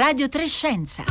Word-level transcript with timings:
Radio 0.00 0.30
Trescenza. 0.30 1.04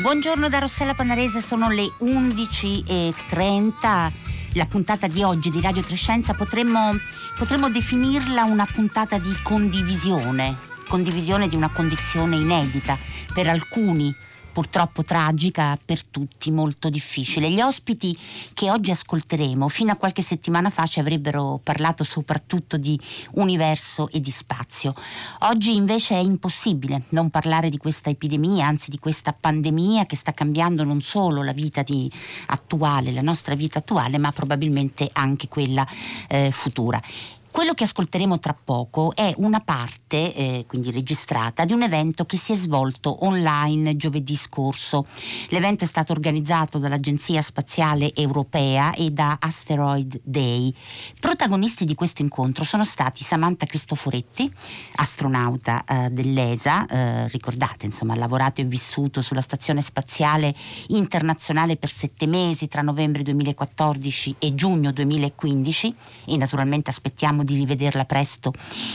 Buongiorno 0.00 0.48
da 0.48 0.58
Rossella 0.58 0.94
Panarese, 0.94 1.42
sono 1.42 1.68
le 1.68 1.92
11.30. 2.00 4.12
La 4.54 4.64
puntata 4.64 5.06
di 5.06 5.22
oggi 5.22 5.50
di 5.50 5.60
Radio 5.60 5.82
Trescenza 5.82 6.32
potremmo, 6.32 6.96
potremmo 7.36 7.68
definirla 7.68 8.44
una 8.44 8.64
puntata 8.64 9.18
di 9.18 9.36
condivisione, 9.42 10.56
condivisione 10.88 11.46
di 11.46 11.56
una 11.56 11.68
condizione 11.68 12.36
inedita 12.36 13.07
per 13.38 13.46
alcuni 13.46 14.12
purtroppo 14.50 15.04
tragica, 15.04 15.78
per 15.84 16.02
tutti 16.02 16.50
molto 16.50 16.88
difficile. 16.88 17.48
Gli 17.48 17.60
ospiti 17.60 18.18
che 18.52 18.68
oggi 18.68 18.90
ascolteremo 18.90 19.68
fino 19.68 19.92
a 19.92 19.94
qualche 19.94 20.22
settimana 20.22 20.70
fa 20.70 20.84
ci 20.86 20.98
avrebbero 20.98 21.60
parlato 21.62 22.02
soprattutto 22.02 22.76
di 22.76 22.98
universo 23.34 24.08
e 24.10 24.18
di 24.18 24.32
spazio. 24.32 24.92
Oggi 25.42 25.76
invece 25.76 26.16
è 26.16 26.18
impossibile 26.18 27.04
non 27.10 27.30
parlare 27.30 27.70
di 27.70 27.76
questa 27.76 28.10
epidemia, 28.10 28.66
anzi 28.66 28.90
di 28.90 28.98
questa 28.98 29.32
pandemia 29.32 30.04
che 30.06 30.16
sta 30.16 30.34
cambiando 30.34 30.82
non 30.82 31.00
solo 31.00 31.44
la 31.44 31.52
vita 31.52 31.84
attuale, 32.46 33.12
la 33.12 33.22
nostra 33.22 33.54
vita 33.54 33.78
attuale, 33.78 34.18
ma 34.18 34.32
probabilmente 34.32 35.08
anche 35.12 35.46
quella 35.46 35.86
eh, 36.26 36.50
futura. 36.50 37.00
Quello 37.58 37.74
che 37.74 37.82
ascolteremo 37.82 38.38
tra 38.38 38.54
poco 38.54 39.12
è 39.16 39.34
una 39.38 39.58
parte, 39.58 40.32
eh, 40.32 40.64
quindi 40.68 40.92
registrata, 40.92 41.64
di 41.64 41.72
un 41.72 41.82
evento 41.82 42.24
che 42.24 42.36
si 42.36 42.52
è 42.52 42.54
svolto 42.54 43.26
online 43.26 43.96
giovedì 43.96 44.36
scorso. 44.36 45.06
L'evento 45.48 45.82
è 45.82 45.86
stato 45.88 46.12
organizzato 46.12 46.78
dall'Agenzia 46.78 47.42
Spaziale 47.42 48.14
Europea 48.14 48.92
e 48.92 49.10
da 49.10 49.38
Asteroid 49.40 50.20
Day. 50.22 50.72
Protagonisti 51.18 51.84
di 51.84 51.96
questo 51.96 52.22
incontro 52.22 52.62
sono 52.62 52.84
stati 52.84 53.24
Samantha 53.24 53.66
Cristoforetti, 53.66 54.48
astronauta 54.94 55.82
eh, 55.84 56.10
dell'ESA, 56.10 56.86
eh, 56.86 57.28
ricordate, 57.28 57.86
insomma, 57.86 58.12
ha 58.12 58.18
lavorato 58.18 58.60
e 58.60 58.66
vissuto 58.66 59.20
sulla 59.20 59.40
Stazione 59.40 59.82
Spaziale 59.82 60.54
Internazionale 60.90 61.76
per 61.76 61.90
sette 61.90 62.28
mesi 62.28 62.68
tra 62.68 62.82
novembre 62.82 63.24
2014 63.24 64.36
e 64.38 64.54
giugno 64.54 64.92
2015 64.92 65.94
e 66.26 66.36
naturalmente 66.36 66.90
aspettiamo 66.90 67.46
di 67.47 67.47
rivederla 67.54 68.04
presto 68.04 68.52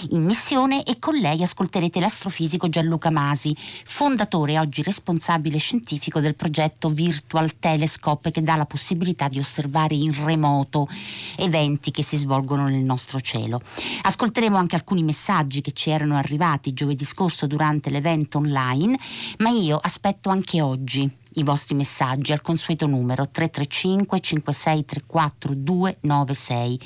in 0.09 0.23
missione 0.23 0.83
e 0.83 0.99
con 0.99 1.15
lei 1.15 1.41
ascolterete 1.43 1.99
l'astrofisico 1.99 2.69
Gianluca 2.69 3.09
Masi, 3.09 3.55
fondatore 3.83 4.53
e 4.53 4.59
oggi 4.59 4.81
responsabile 4.81 5.57
scientifico 5.57 6.19
del 6.19 6.35
progetto 6.35 6.89
Virtual 6.89 7.57
Telescope 7.59 8.31
che 8.31 8.41
dà 8.41 8.55
la 8.55 8.65
possibilità 8.65 9.27
di 9.27 9.39
osservare 9.39 9.95
in 9.95 10.13
remoto 10.25 10.87
eventi 11.37 11.91
che 11.91 12.03
si 12.03 12.17
svolgono 12.17 12.67
nel 12.67 12.83
nostro 12.83 13.19
cielo. 13.19 13.61
Ascolteremo 14.03 14.57
anche 14.57 14.75
alcuni 14.75 15.03
messaggi 15.03 15.61
che 15.61 15.71
ci 15.71 15.89
erano 15.89 16.15
arrivati 16.15 16.73
giovedì 16.73 17.05
scorso 17.05 17.47
durante 17.47 17.89
l'evento 17.89 18.37
online, 18.37 18.97
ma 19.39 19.49
io 19.49 19.77
aspetto 19.81 20.29
anche 20.29 20.61
oggi 20.61 21.21
i 21.35 21.43
vostri 21.43 21.75
messaggi 21.75 22.31
al 22.31 22.41
consueto 22.41 22.85
numero 22.85 23.27
335 23.29 24.19
5634 24.19 25.53
296 25.55 26.79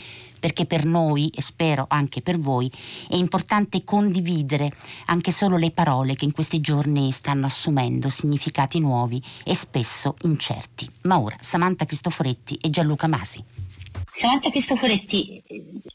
perché 0.48 0.66
per 0.66 0.86
noi 0.86 1.30
e 1.36 1.42
spero 1.42 1.88
anche 1.90 2.22
per 2.22 2.38
voi 2.38 2.72
è 3.10 3.16
importante 3.16 3.84
condividere 3.84 4.72
anche 5.08 5.32
solo 5.32 5.58
le 5.58 5.72
parole 5.72 6.16
che 6.16 6.24
in 6.24 6.32
questi 6.32 6.62
giorni 6.62 7.12
stanno 7.12 7.48
assumendo 7.48 8.08
significati 8.08 8.80
nuovi 8.80 9.22
e 9.44 9.54
spesso 9.54 10.16
incerti. 10.22 10.90
Ma 11.02 11.20
ora 11.20 11.36
Samantha 11.42 11.84
Cristoforetti 11.84 12.58
e 12.62 12.70
Gianluca 12.70 13.08
Masi. 13.08 13.44
Samantha 14.10 14.50
Cristoforetti, 14.50 15.44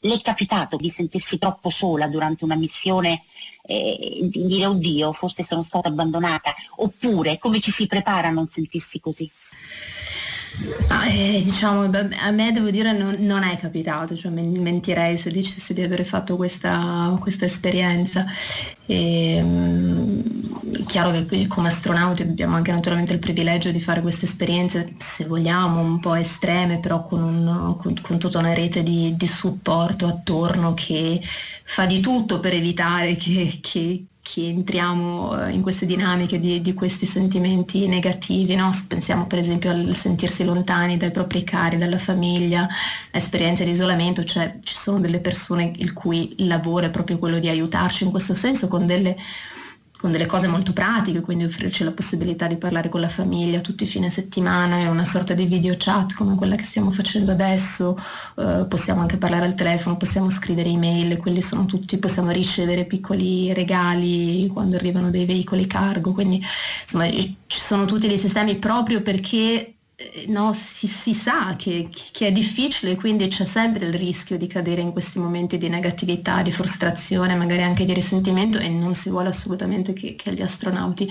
le 0.00 0.14
è 0.14 0.20
capitato 0.20 0.76
di 0.76 0.90
sentirsi 0.90 1.38
troppo 1.38 1.70
sola 1.70 2.06
durante 2.06 2.44
una 2.44 2.54
missione 2.54 3.22
eh, 3.62 4.18
di 4.30 4.44
dire 4.44 4.66
oddio, 4.66 5.14
forse 5.14 5.42
sono 5.42 5.62
stata 5.62 5.88
abbandonata, 5.88 6.54
oppure 6.76 7.38
come 7.38 7.58
ci 7.58 7.70
si 7.70 7.86
prepara 7.86 8.28
a 8.28 8.32
non 8.32 8.48
sentirsi 8.50 9.00
così? 9.00 9.30
Ah, 10.88 11.08
eh, 11.08 11.40
diciamo, 11.42 11.84
a 11.84 12.30
me 12.30 12.52
devo 12.52 12.70
dire 12.70 12.92
non, 12.92 13.16
non 13.20 13.42
è 13.42 13.56
capitato, 13.56 14.14
cioè 14.14 14.30
mentirei 14.30 15.16
se 15.16 15.30
dicessi 15.30 15.72
di 15.72 15.82
aver 15.82 16.04
fatto 16.04 16.36
questa, 16.36 17.16
questa 17.20 17.46
esperienza. 17.46 18.26
E, 18.86 19.36
ehm, 19.36 20.84
chiaro 20.86 21.24
che 21.24 21.46
come 21.46 21.68
astronauti 21.68 22.22
abbiamo 22.22 22.56
anche 22.56 22.72
naturalmente 22.72 23.14
il 23.14 23.18
privilegio 23.18 23.70
di 23.70 23.80
fare 23.80 24.02
queste 24.02 24.26
esperienze, 24.26 24.94
se 24.98 25.24
vogliamo, 25.24 25.80
un 25.80 26.00
po' 26.00 26.14
estreme, 26.14 26.78
però 26.80 27.02
con, 27.02 27.22
un, 27.22 27.76
con, 27.78 27.94
con 28.00 28.18
tutta 28.18 28.38
una 28.38 28.52
rete 28.52 28.82
di, 28.82 29.16
di, 29.16 29.26
supporto 29.26 30.06
attorno 30.06 30.74
che 30.74 31.20
fa 31.64 31.86
di 31.86 32.00
tutto 32.00 32.40
per 32.40 32.52
evitare 32.52 33.16
che, 33.16 33.58
che 33.60 34.06
che 34.22 34.46
entriamo 34.46 35.46
eh, 35.46 35.50
in 35.50 35.62
queste 35.62 35.84
dinamiche 35.84 36.38
di, 36.38 36.60
di 36.60 36.74
questi 36.74 37.06
sentimenti 37.06 37.88
negativi, 37.88 38.54
no? 38.54 38.70
pensiamo 38.86 39.26
per 39.26 39.40
esempio 39.40 39.70
al 39.70 39.94
sentirsi 39.96 40.44
lontani 40.44 40.96
dai 40.96 41.10
propri 41.10 41.42
cari, 41.42 41.76
dalla 41.76 41.98
famiglia, 41.98 42.68
esperienze 43.10 43.64
di 43.64 43.70
isolamento, 43.70 44.22
cioè 44.22 44.58
ci 44.62 44.76
sono 44.76 45.00
delle 45.00 45.18
persone 45.18 45.72
il 45.76 45.92
cui 45.92 46.34
lavoro 46.38 46.86
è 46.86 46.90
proprio 46.90 47.18
quello 47.18 47.40
di 47.40 47.48
aiutarci 47.48 48.04
in 48.04 48.10
questo 48.10 48.34
senso 48.34 48.68
con 48.68 48.86
delle 48.86 49.16
con 50.02 50.10
delle 50.10 50.26
cose 50.26 50.48
molto 50.48 50.72
pratiche, 50.72 51.20
quindi 51.20 51.44
offrirci 51.44 51.84
la 51.84 51.92
possibilità 51.92 52.48
di 52.48 52.56
parlare 52.56 52.88
con 52.88 53.00
la 53.00 53.08
famiglia 53.08 53.60
tutti 53.60 53.84
i 53.84 53.86
fine 53.86 54.10
settimana, 54.10 54.78
in 54.78 54.88
una 54.88 55.04
sorta 55.04 55.32
di 55.32 55.46
video 55.46 55.76
chat 55.78 56.14
come 56.14 56.34
quella 56.34 56.56
che 56.56 56.64
stiamo 56.64 56.90
facendo 56.90 57.30
adesso, 57.30 57.96
eh, 58.36 58.66
possiamo 58.68 59.00
anche 59.00 59.16
parlare 59.16 59.44
al 59.44 59.54
telefono, 59.54 59.96
possiamo 59.96 60.28
scrivere 60.28 60.70
email, 60.70 61.18
quelli 61.18 61.40
sono 61.40 61.66
tutti, 61.66 61.98
possiamo 61.98 62.32
ricevere 62.32 62.84
piccoli 62.84 63.54
regali 63.54 64.48
quando 64.52 64.74
arrivano 64.74 65.08
dei 65.10 65.24
veicoli 65.24 65.68
cargo, 65.68 66.12
quindi 66.12 66.42
insomma 66.82 67.08
ci 67.08 67.60
sono 67.60 67.84
tutti 67.84 68.08
dei 68.08 68.18
sistemi 68.18 68.56
proprio 68.56 69.02
perché 69.02 69.74
no, 70.26 70.52
si, 70.52 70.86
si, 70.86 71.14
sa 71.14 71.54
che, 71.56 71.88
che, 72.12 72.26
è 72.28 72.32
difficile, 72.32 72.96
quindi 72.96 73.28
c'è 73.28 73.44
sempre 73.44 73.86
il 73.86 73.94
rischio 73.94 74.36
di 74.36 74.46
cadere 74.46 74.80
in 74.80 74.92
questi 74.92 75.18
momenti 75.18 75.58
di 75.58 75.68
negatività, 75.68 76.42
di 76.42 76.52
frustrazione, 76.52 77.34
magari 77.34 77.62
anche 77.62 77.84
di 77.84 77.92
risentimento 77.92 78.58
e 78.58 78.68
non 78.68 78.94
si 78.94 79.10
vuole 79.10 79.28
assolutamente 79.28 79.92
che, 79.92 80.14
che 80.16 80.30
agli 80.30 80.42
astronauti 80.42 81.08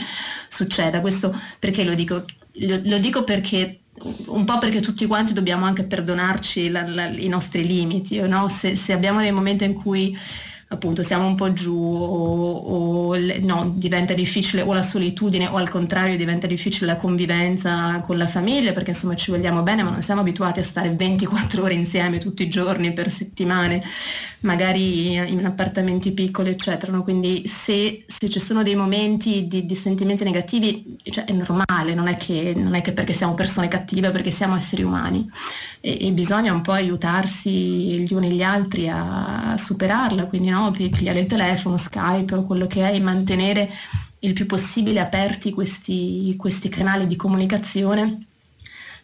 succeda. 0.48 1.02
Questo 1.02 1.38
perché 1.60 1.84
lo 1.84 1.94
dico? 1.94 2.26
Lo, 2.54 2.80
lo 2.84 2.98
dico 2.98 3.24
perché 3.24 3.82
un 4.28 4.46
po' 4.46 4.58
perché 4.58 4.80
tutti 4.80 5.06
quanti 5.06 5.34
dobbiamo 5.34 5.66
anche 5.66 5.84
perdonarci 5.84 6.70
la, 6.70 6.88
la, 6.88 7.08
i 7.08 7.28
nostri 7.28 7.66
limiti, 7.66 8.20
no? 8.22 8.50
se, 8.50 8.76
se 8.76 8.94
abbiamo 8.94 9.20
dei 9.20 9.32
momenti 9.32 9.64
in 9.64 9.74
cui 9.74 10.18
appunto 10.72 11.04
siamo 11.04 11.28
un 11.28 11.36
po' 11.36 11.52
giù 11.52 11.76
o, 11.76 13.12
o 13.12 13.18
no, 13.42 13.74
diventa 13.76 14.14
difficile 14.14 14.62
o 14.62 14.74
la 14.74 14.84
solitudine 14.84 15.48
o 15.48 15.58
al 15.58 15.70
contrario 15.70 16.16
diventa 16.16 16.48
difficile 16.48 16.86
la 16.86 16.96
convivenza 16.96 18.00
con 18.00 18.18
la 18.18 18.28
famiglia 18.28 18.72
perché 18.72 18.92
insomma 18.92 19.16
ci 19.16 19.32
vogliamo 19.32 19.64
bene 19.64 19.84
ma 19.84 19.90
non 19.90 20.02
siamo 20.02 20.22
abituati 20.22 20.60
a 20.60 20.64
stare 20.64 20.90
24 20.92 21.62
ore 21.64 21.74
insieme 21.74 22.20
tutti 22.20 22.44
i 22.44 22.50
giorni 22.50 22.94
per 22.94 23.10
settimane, 23.12 23.84
magari 24.42 25.14
in 25.14 25.46
appartamenti 25.46 26.12
piccoli 26.14 26.50
eccetera. 26.50 26.92
No? 26.92 27.04
Quindi 27.04 27.48
se, 27.48 28.06
se, 28.08 28.30
ci 28.30 28.40
sono 28.40 28.64
dei 28.64 28.76
momenti 28.76 29.48
di, 29.48 29.66
di 29.66 29.76
sentimenti 29.76 30.24
negativi 30.24 30.96
cioè, 31.04 31.26
è 31.26 31.34
normale, 31.34 31.94
non 31.94 32.08
è, 32.08 32.16
che, 32.16 32.54
non 32.56 32.76
è 32.76 32.82
che 32.82 32.94
perché 32.94 33.12
siamo 33.12 33.34
persone 33.34 33.68
cattive, 33.68 34.12
perché 34.12 34.32
siamo 34.32 34.56
esseri 34.56 34.84
umani 34.84 35.30
e, 35.82 36.08
e 36.08 36.12
bisogna 36.12 36.54
un 36.54 36.62
po' 36.62 36.72
aiutarsi 36.72 37.50
gli 37.50 38.14
uni 38.14 38.30
gli 38.30 38.44
altri 38.44 38.88
a, 38.88 39.52
a 39.52 39.58
superarla, 39.58 40.28
quindi 40.28 40.50
no? 40.50 40.61
Pigliare 40.70 41.22
il 41.22 41.26
telefono, 41.26 41.78
Skype 41.78 42.36
o 42.36 42.46
quello 42.46 42.68
che 42.68 42.88
è 42.88 42.94
e 42.94 43.00
mantenere 43.00 43.68
il 44.20 44.34
più 44.34 44.46
possibile 44.46 45.00
aperti 45.00 45.52
questi, 45.52 46.36
questi 46.38 46.70
canali 46.70 47.08
di 47.08 47.16
comunicazione 47.16 48.28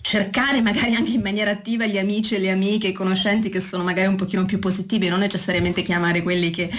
cercare 0.02 0.62
magari 0.62 0.96
anche 0.96 1.12
in 1.12 1.22
maniera 1.22 1.52
attiva 1.52 1.86
gli 1.86 1.98
amici 1.98 2.36
e 2.36 2.40
le 2.40 2.52
amiche, 2.52 2.88
i 2.88 2.94
conoscenti 2.94 3.50
che 3.50 3.60
sono 3.60 3.84
magari 3.84 4.08
un 4.08 4.16
pochino 4.16 4.46
più 4.46 4.58
positivi, 4.60 5.10
non 5.10 5.20
necessariamente 5.20 5.81
chiamare 5.81 6.24
quelli 6.24 6.50
che 6.50 6.70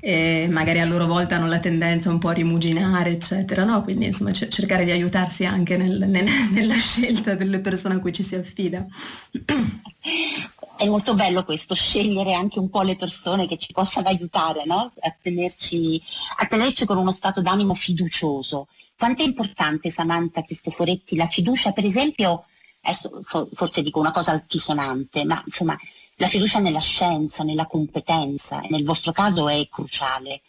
eh, 0.00 0.46
magari 0.50 0.80
a 0.80 0.84
loro 0.84 1.06
volta 1.06 1.36
hanno 1.36 1.48
la 1.48 1.58
tendenza 1.58 2.10
un 2.10 2.18
po' 2.18 2.28
a 2.28 2.32
rimuginare, 2.32 3.10
eccetera, 3.10 3.64
no? 3.64 3.82
Quindi 3.82 4.06
insomma 4.06 4.30
c- 4.30 4.48
cercare 4.48 4.84
di 4.84 4.90
aiutarsi 4.90 5.46
anche 5.46 5.76
nel, 5.76 6.04
nel, 6.06 6.26
nella 6.52 6.76
scelta 6.78 7.34
delle 7.34 7.60
persone 7.60 7.94
a 7.94 7.98
cui 7.98 8.12
ci 8.12 8.22
si 8.22 8.34
affida. 8.34 8.84
È 10.76 10.86
molto 10.86 11.14
bello 11.14 11.42
questo, 11.42 11.74
scegliere 11.74 12.34
anche 12.34 12.58
un 12.58 12.68
po' 12.68 12.82
le 12.82 12.96
persone 12.96 13.46
che 13.46 13.56
ci 13.56 13.72
possano 13.72 14.08
aiutare 14.08 14.64
no? 14.66 14.92
a, 15.00 15.16
tenerci, 15.20 16.00
a 16.36 16.46
tenerci 16.46 16.84
con 16.84 16.98
uno 16.98 17.12
stato 17.12 17.40
d'animo 17.40 17.74
fiducioso. 17.74 18.68
Quanto 18.94 19.22
è 19.22 19.26
importante, 19.26 19.90
Samantha 19.90 20.42
Cristoforetti, 20.42 21.16
la 21.16 21.28
fiducia, 21.28 21.72
per 21.72 21.84
esempio, 21.84 22.44
adesso 22.82 23.22
forse 23.54 23.80
dico 23.80 24.00
una 24.00 24.12
cosa 24.12 24.32
altisonante, 24.32 25.24
ma 25.24 25.42
insomma 25.46 25.76
la 26.16 26.28
fiducia 26.28 26.58
nella 26.58 26.80
scienza, 26.80 27.42
nella 27.42 27.66
competenza, 27.66 28.60
nel 28.68 28.84
vostro 28.84 29.12
caso 29.12 29.48
è 29.48 29.66
cruciale. 29.70 30.42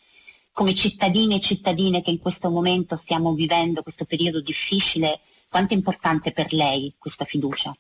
come 0.52 0.74
cittadini 0.74 1.36
e 1.36 1.40
cittadine 1.40 2.02
che 2.02 2.10
in 2.10 2.20
questo 2.20 2.50
momento 2.50 2.96
stiamo 2.96 3.34
vivendo 3.34 3.84
questo 3.84 4.06
periodo 4.06 4.42
difficile, 4.42 5.20
quanto 5.50 5.74
è 5.74 5.78
importante 5.78 6.32
per 6.32 6.52
lei 6.52 6.94
questa 6.98 7.26
fiducia? 7.26 7.78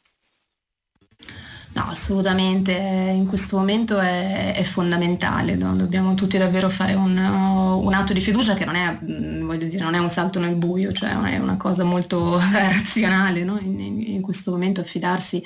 No, 1.77 1.83
assolutamente, 1.89 2.71
in 2.71 3.27
questo 3.27 3.56
momento 3.57 4.00
è, 4.00 4.51
è 4.56 4.63
fondamentale, 4.63 5.53
no? 5.53 5.75
dobbiamo 5.75 6.15
tutti 6.15 6.35
davvero 6.39 6.69
fare 6.69 6.95
un, 6.95 7.15
un, 7.15 7.94
atto 7.94 8.13
di 8.13 8.19
fiducia 8.19 8.56
che 8.56 8.65
non 8.65 8.74
è, 8.74 8.97
mm, 9.00 9.53
dire, 9.53 9.83
non 9.83 9.94
è, 9.94 10.00
un 10.00 10.09
salto 10.09 10.39
nel 10.39 10.56
buio, 10.56 10.91
cioè 10.91 11.12
è 11.12 11.38
una 11.38 11.56
cosa 11.56 11.83
molto 11.83 12.39
razionale 12.51 13.44
no? 13.44 13.59
in, 13.62 13.79
in, 13.79 14.21
questo 14.21 14.50
momento 14.50 14.81
affidarsi, 14.81 15.39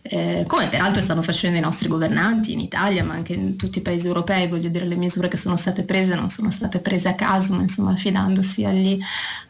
eh, 0.00 0.44
come 0.46 0.68
peraltro 0.68 1.02
stanno 1.02 1.20
facendo 1.20 1.58
i 1.58 1.60
nostri 1.60 1.86
governanti 1.86 2.52
in 2.52 2.60
Italia, 2.60 3.04
ma 3.04 3.12
anche 3.12 3.34
in 3.34 3.56
tutti 3.56 3.76
i 3.76 3.82
paesi 3.82 4.06
europei, 4.06 4.48
voglio 4.48 4.70
dire 4.70 4.86
le 4.86 4.96
misure 4.96 5.28
che 5.28 5.36
sono 5.36 5.56
state 5.56 5.82
prese 5.82 6.14
non 6.14 6.30
sono 6.30 6.50
state 6.50 6.78
prese 6.78 7.10
a 7.10 7.14
caso, 7.14 7.56
ma 7.56 7.60
insomma 7.60 7.90
affidandosi 7.90 8.64
agli, 8.64 8.98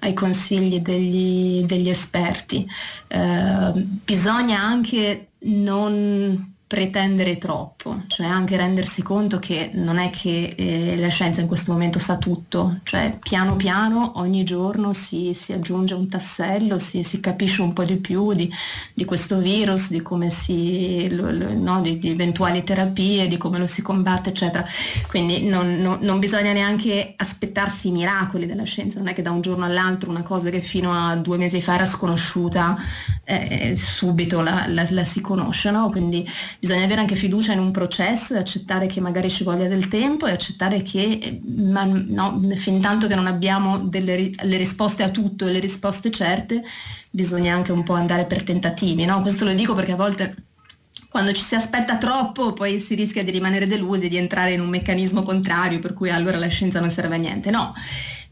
ai 0.01 0.15
consigli 0.15 0.81
degli, 0.81 1.63
degli 1.63 1.89
esperti. 1.89 2.67
Eh, 3.07 3.73
bisogna 4.05 4.61
anche 4.61 5.29
non 5.45 6.54
pretendere 6.67 7.37
troppo, 7.37 8.03
cioè 8.07 8.27
anche 8.27 8.57
rendersi 8.57 9.03
conto 9.03 9.39
che 9.39 9.71
non 9.75 9.99
è 9.99 10.09
che 10.09 10.55
eh, 10.57 10.97
la 10.99 11.09
scienza 11.09 11.43
in 11.43 11.47
questo 11.47 11.73
momento 11.73 11.99
sa 11.99 12.17
tutto, 12.17 12.81
cioè 12.85 13.19
piano 13.21 13.55
piano 13.55 14.13
ogni 14.17 14.45
giorno 14.45 14.95
si, 14.95 15.33
si 15.35 15.53
aggiunge 15.53 15.93
un 15.93 16.09
tassello, 16.09 16.79
si, 16.79 17.03
si, 17.03 17.21
capisce 17.21 17.61
un 17.61 17.75
po' 17.75 17.85
di 17.85 17.97
più 17.97 18.33
di, 18.33 18.51
di 18.95 19.05
questo 19.05 19.39
virus, 19.39 19.91
di 19.91 20.01
come 20.01 20.31
si, 20.31 21.15
lo, 21.15 21.31
lo, 21.31 21.53
no, 21.53 21.83
di, 21.83 21.99
di, 21.99 22.11
eventuali 22.11 22.65
terapie, 22.65 23.29
di 23.29 23.37
come 23.37 23.59
lo 23.59 23.67
si 23.67 23.83
combatte, 23.83 24.31
eccetera. 24.31 24.67
Quindi 25.09 25.45
non, 25.45 25.77
non, 25.77 25.99
non, 26.01 26.19
bisogna 26.19 26.53
neanche 26.53 27.13
aspettarsi 27.15 27.89
i 27.89 27.93
miracoli 27.93 28.47
della 28.47 28.65
scienza, 28.65 28.99
non 28.99 29.09
è 29.09 29.15
che 29.15 29.23
da 29.23 29.31
un 29.31 29.43
giorno 29.43 29.67
all'altro 29.67 30.09
una 30.09 30.23
cosa 30.23 30.49
che 30.49 30.63
fino 30.63 30.93
a 30.93 31.15
due 31.17 31.37
mesi 31.37 31.61
fa 31.61 31.75
era 31.75 31.85
sconosciuta 31.85 32.77
eh, 33.25 33.75
subito 33.77 34.41
la, 34.41 34.65
la, 34.69 34.87
la 34.89 35.05
si 35.05 35.21
conosce, 35.21 35.71
no? 35.71 35.91
Quindi 35.91 36.27
bisogna 36.65 36.85
avere 36.85 37.03
anche 37.03 37.15
fiducia 37.15 37.53
in 37.53 37.59
un 37.59 37.71
processo 37.71 38.35
e 38.35 38.39
accettare 38.39 38.87
che 38.87 38.99
magari 38.99 39.29
ci 39.29 39.45
voglia 39.45 39.69
del 39.69 39.89
tempo 39.89 40.27
e 40.27 40.31
accettare 40.31 40.81
che 40.81 41.43
ma, 41.45 41.85
no, 41.85 42.41
fin 42.55 42.81
tanto 42.81 43.07
che 43.07 43.15
non 43.15 43.27
abbiamo 43.27 43.81
delle, 43.81 44.31
le 44.35 44.57
risposte 44.57 45.03
a 45.03 45.11
tutto 45.11 45.47
e 45.47 45.53
le 45.53 45.59
risposte 45.59 46.11
certe, 46.11 46.65
bisogna 47.11 47.55
anche 47.55 47.71
un 47.71 47.83
po' 47.83 47.93
andare 47.93 48.25
per 48.25 48.45
tentativi. 48.45 49.05
No? 49.05 49.21
Questo 49.21 49.45
lo 49.45 49.53
dico 49.53 49.75
perché 49.75 49.93
a 49.93 49.97
volte 49.97 50.35
quando 51.11 51.35
ci 51.35 51.43
si 51.43 51.55
aspetta 51.55 51.99
troppo 51.99 52.55
poi 52.55 52.81
si 52.81 52.95
rischia 52.95 53.23
di 53.23 53.31
rimanere 53.31 53.67
delusi, 53.67 54.09
di 54.09 54.17
entrare 54.17 54.53
in 54.53 54.61
un 54.61 54.69
meccanismo 54.71 55.23
contrario 55.23 55.81
per 55.81 55.93
cui 55.93 56.09
allora 56.09 56.39
la 56.39 56.49
scienza 56.49 56.81
non 56.81 56.91
serve 56.91 57.17
a 57.17 57.19
niente. 57.19 57.51
No, 57.51 57.75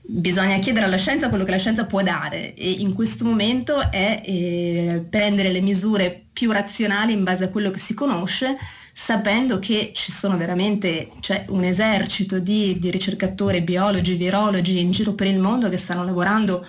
bisogna 0.04 0.58
chiedere 0.58 0.86
alla 0.86 0.96
scienza 0.96 1.28
quello 1.28 1.44
che 1.44 1.52
la 1.52 1.58
scienza 1.58 1.86
può 1.86 2.02
dare 2.02 2.54
e 2.54 2.70
in 2.70 2.92
questo 2.92 3.24
momento 3.24 3.90
è 3.90 4.20
eh, 4.24 5.06
prendere 5.08 5.50
le 5.50 5.60
misure 5.60 6.24
più 6.32 6.50
razionali 6.50 7.12
in 7.12 7.22
base 7.22 7.44
a 7.44 7.48
quello 7.48 7.70
che 7.70 7.78
si 7.78 7.94
conosce 7.94 8.56
sapendo 8.92 9.58
che 9.58 9.92
ci 9.94 10.12
sono 10.12 10.36
veramente 10.36 11.08
cioè, 11.20 11.46
un 11.48 11.64
esercito 11.64 12.40
di, 12.40 12.78
di 12.78 12.90
ricercatori, 12.90 13.62
biologi, 13.62 14.14
virologi 14.14 14.80
in 14.80 14.90
giro 14.90 15.14
per 15.14 15.28
il 15.28 15.38
mondo 15.38 15.68
che 15.68 15.78
stanno 15.78 16.04
lavorando 16.04 16.66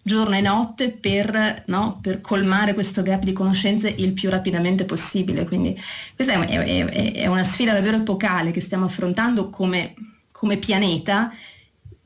giorno 0.00 0.36
e 0.36 0.40
notte 0.40 0.92
per, 0.92 1.64
no, 1.66 1.98
per, 2.00 2.20
colmare 2.20 2.74
questo 2.74 3.02
gap 3.02 3.24
di 3.24 3.32
conoscenze 3.32 3.88
il 3.88 4.12
più 4.12 4.30
rapidamente 4.30 4.84
possibile. 4.84 5.44
Quindi 5.44 5.76
questa 6.14 6.34
è, 6.46 6.48
è, 6.48 7.12
è 7.12 7.26
una 7.26 7.42
sfida 7.42 7.72
davvero 7.72 7.96
epocale 7.96 8.52
che 8.52 8.60
stiamo 8.60 8.84
affrontando 8.84 9.50
come, 9.50 9.94
come 10.30 10.58
pianeta 10.58 11.32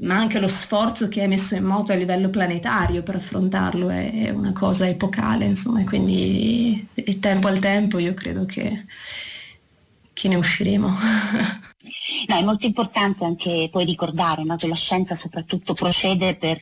ma 0.01 0.17
anche 0.17 0.41
lo 0.41 0.49
sforzo 0.49 1.09
che 1.09 1.23
è 1.23 1.27
messo 1.27 1.55
in 1.55 1.65
moto 1.65 1.93
a 1.93 1.97
livello 1.97 2.31
planetario 2.31 3.03
per 3.03 3.17
affrontarlo 3.17 3.89
è 3.91 4.31
una 4.31 4.53
cosa 4.53 4.89
epocale, 4.89 5.45
insomma, 5.45 5.85
quindi 5.85 6.87
tempo 7.21 7.49
al 7.49 7.59
tempo 7.59 7.99
io 7.99 8.15
credo 8.15 8.47
che, 8.47 8.87
che 10.13 10.29
ne 10.29 10.37
usciremo. 10.37 10.97
No, 12.29 12.37
è 12.37 12.43
molto 12.43 12.67
importante 12.67 13.25
anche 13.25 13.69
poi 13.73 13.85
ricordare 13.85 14.45
no, 14.45 14.55
che 14.55 14.69
la 14.69 14.75
scienza 14.75 15.15
soprattutto 15.15 15.73
procede 15.73 16.37
per 16.37 16.61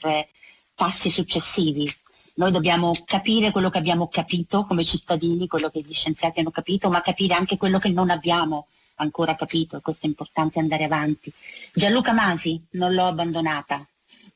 passi 0.75 1.11
successivi. 1.11 1.91
Noi 2.35 2.51
dobbiamo 2.53 2.93
capire 3.05 3.51
quello 3.51 3.69
che 3.69 3.79
abbiamo 3.79 4.09
capito 4.09 4.65
come 4.65 4.85
cittadini, 4.85 5.49
quello 5.49 5.69
che 5.69 5.83
gli 5.83 5.93
scienziati 5.93 6.41
hanno 6.41 6.53
capito, 6.53 6.89
ma 6.89 7.03
capire 7.03 7.35
anche 7.35 7.57
quello 7.59 7.79
che 7.79 7.91
non 7.91 8.09
abbiamo 8.09 8.69
ancora 8.99 9.35
capito 9.35 9.77
e 9.77 9.81
questo 9.81 10.07
è 10.07 10.09
importante 10.09 10.59
andare 10.59 10.85
avanti. 10.85 11.33
Gianluca 11.73 12.13
Masi, 12.13 12.63
non 12.73 12.95
l'ho 12.95 13.07
abbandonata. 13.07 13.87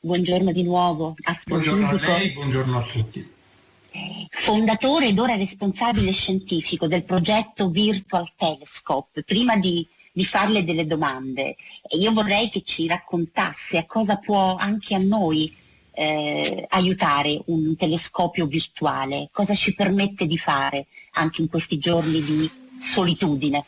Buongiorno 0.00 0.50
di 0.50 0.64
nuovo, 0.64 1.14
astrofisico. 1.22 1.76
Buongiorno 1.76 2.14
a 2.14 2.18
lei, 2.18 2.30
buongiorno 2.30 2.78
a 2.78 2.82
tutti. 2.82 3.30
Fondatore 4.30 5.08
ed 5.08 5.18
ora 5.18 5.36
responsabile 5.36 6.12
scientifico 6.12 6.86
del 6.86 7.04
progetto 7.04 7.68
Virtual 7.68 8.32
Telescope. 8.36 9.22
Prima 9.22 9.56
di, 9.56 9.86
di 10.10 10.24
farle 10.24 10.64
delle 10.64 10.86
domande, 10.86 11.56
io 11.90 12.12
vorrei 12.12 12.48
che 12.50 12.62
ci 12.64 12.86
raccontasse 12.86 13.78
a 13.78 13.86
cosa 13.86 14.16
può 14.16 14.56
anche 14.56 14.94
a 14.94 14.98
noi 14.98 15.54
eh, 15.92 16.64
aiutare 16.70 17.42
un 17.46 17.76
telescopio 17.76 18.46
virtuale, 18.46 19.28
cosa 19.30 19.54
ci 19.54 19.74
permette 19.74 20.26
di 20.26 20.38
fare 20.38 20.86
anche 21.12 21.42
in 21.42 21.48
questi 21.48 21.78
giorni 21.78 22.22
di 22.24 22.50
solitudine. 22.78 23.64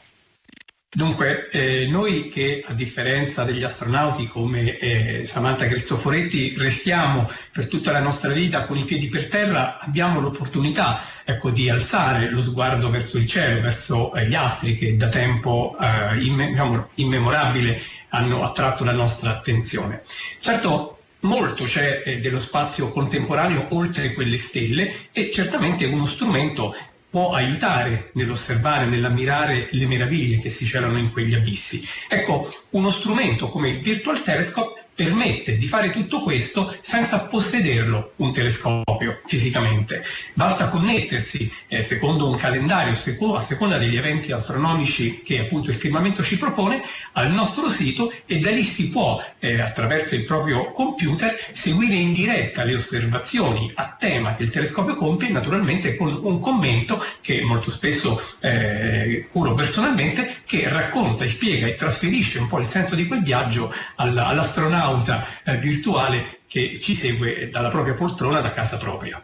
Dunque, 0.96 1.48
eh, 1.50 1.88
noi 1.88 2.28
che 2.28 2.62
a 2.64 2.72
differenza 2.72 3.42
degli 3.42 3.64
astronauti 3.64 4.28
come 4.28 4.78
eh, 4.78 5.26
Samantha 5.26 5.66
Cristoforetti 5.66 6.54
restiamo 6.56 7.28
per 7.50 7.66
tutta 7.66 7.90
la 7.90 7.98
nostra 7.98 8.32
vita 8.32 8.64
con 8.64 8.76
i 8.76 8.84
piedi 8.84 9.08
per 9.08 9.26
terra, 9.26 9.80
abbiamo 9.80 10.20
l'opportunità 10.20 11.02
ecco, 11.24 11.50
di 11.50 11.68
alzare 11.68 12.30
lo 12.30 12.40
sguardo 12.40 12.90
verso 12.90 13.18
il 13.18 13.26
cielo, 13.26 13.60
verso 13.60 14.14
eh, 14.14 14.28
gli 14.28 14.36
astri 14.36 14.78
che 14.78 14.96
da 14.96 15.08
tempo 15.08 15.76
eh, 15.80 16.22
imme- 16.22 16.50
diciamo, 16.50 16.88
immemorabile 16.94 17.82
hanno 18.10 18.44
attratto 18.44 18.84
la 18.84 18.92
nostra 18.92 19.30
attenzione. 19.30 20.02
Certo, 20.38 20.98
molto 21.20 21.64
c'è 21.64 22.04
eh, 22.04 22.20
dello 22.20 22.38
spazio 22.38 22.92
contemporaneo 22.92 23.66
oltre 23.70 24.12
quelle 24.12 24.38
stelle 24.38 25.08
e 25.10 25.32
certamente 25.32 25.86
uno 25.86 26.06
strumento 26.06 26.72
può 27.14 27.32
aiutare 27.32 28.10
nell'osservare, 28.14 28.86
nell'ammirare 28.86 29.68
le 29.70 29.86
meraviglie 29.86 30.40
che 30.40 30.48
si 30.48 30.66
celano 30.66 30.98
in 30.98 31.12
quegli 31.12 31.36
abissi. 31.36 31.80
Ecco, 32.08 32.52
uno 32.70 32.90
strumento 32.90 33.50
come 33.50 33.68
il 33.68 33.78
Virtual 33.78 34.20
Telescope 34.20 34.83
permette 34.94 35.58
di 35.58 35.66
fare 35.66 35.90
tutto 35.90 36.22
questo 36.22 36.74
senza 36.80 37.20
possederlo 37.20 38.12
un 38.16 38.32
telescopio 38.32 39.20
fisicamente. 39.26 40.04
Basta 40.34 40.68
connettersi 40.68 41.50
eh, 41.68 41.82
secondo 41.82 42.28
un 42.28 42.36
calendario, 42.36 42.94
seco- 42.94 43.34
a 43.34 43.40
seconda 43.40 43.76
degli 43.76 43.96
eventi 43.96 44.30
astronomici 44.32 45.22
che 45.22 45.40
appunto 45.40 45.70
il 45.70 45.76
firmamento 45.76 46.22
ci 46.22 46.38
propone, 46.38 46.82
al 47.12 47.32
nostro 47.32 47.68
sito 47.68 48.12
e 48.26 48.38
da 48.38 48.50
lì 48.50 48.62
si 48.62 48.88
può 48.88 49.22
eh, 49.40 49.60
attraverso 49.60 50.14
il 50.14 50.24
proprio 50.24 50.70
computer 50.72 51.36
seguire 51.52 51.94
in 51.94 52.12
diretta 52.12 52.64
le 52.64 52.76
osservazioni 52.76 53.72
a 53.74 53.96
tema 53.98 54.36
che 54.36 54.44
il 54.44 54.50
telescopio 54.50 54.94
compie, 54.96 55.30
naturalmente 55.30 55.96
con 55.96 56.18
un 56.22 56.40
commento 56.40 57.04
che 57.20 57.42
molto 57.42 57.70
spesso 57.70 58.22
eh, 58.40 59.28
curo 59.30 59.54
personalmente, 59.54 60.42
che 60.44 60.68
racconta 60.68 61.26
spiega 61.26 61.66
e 61.66 61.74
trasferisce 61.74 62.38
un 62.38 62.48
po' 62.48 62.60
il 62.60 62.68
senso 62.68 62.94
di 62.94 63.06
quel 63.06 63.22
viaggio 63.22 63.72
all'astronauta 63.96 64.83
astronauta 64.84 65.24
eh, 65.44 65.56
virtuale 65.56 66.40
che 66.46 66.78
ci 66.80 66.94
segue 66.94 67.48
dalla 67.48 67.70
propria 67.70 67.94
poltrona, 67.94 68.40
da 68.40 68.52
casa 68.52 68.76
propria. 68.76 69.20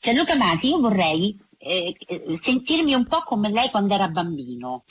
Gianluca 0.00 0.36
Masi, 0.36 0.68
io 0.68 0.80
vorrei 0.80 1.38
eh, 1.58 1.94
sentirmi 2.40 2.92
un 2.92 3.06
po' 3.06 3.22
come 3.24 3.50
lei 3.50 3.70
quando 3.70 3.94
era 3.94 4.08
bambino. 4.08 4.84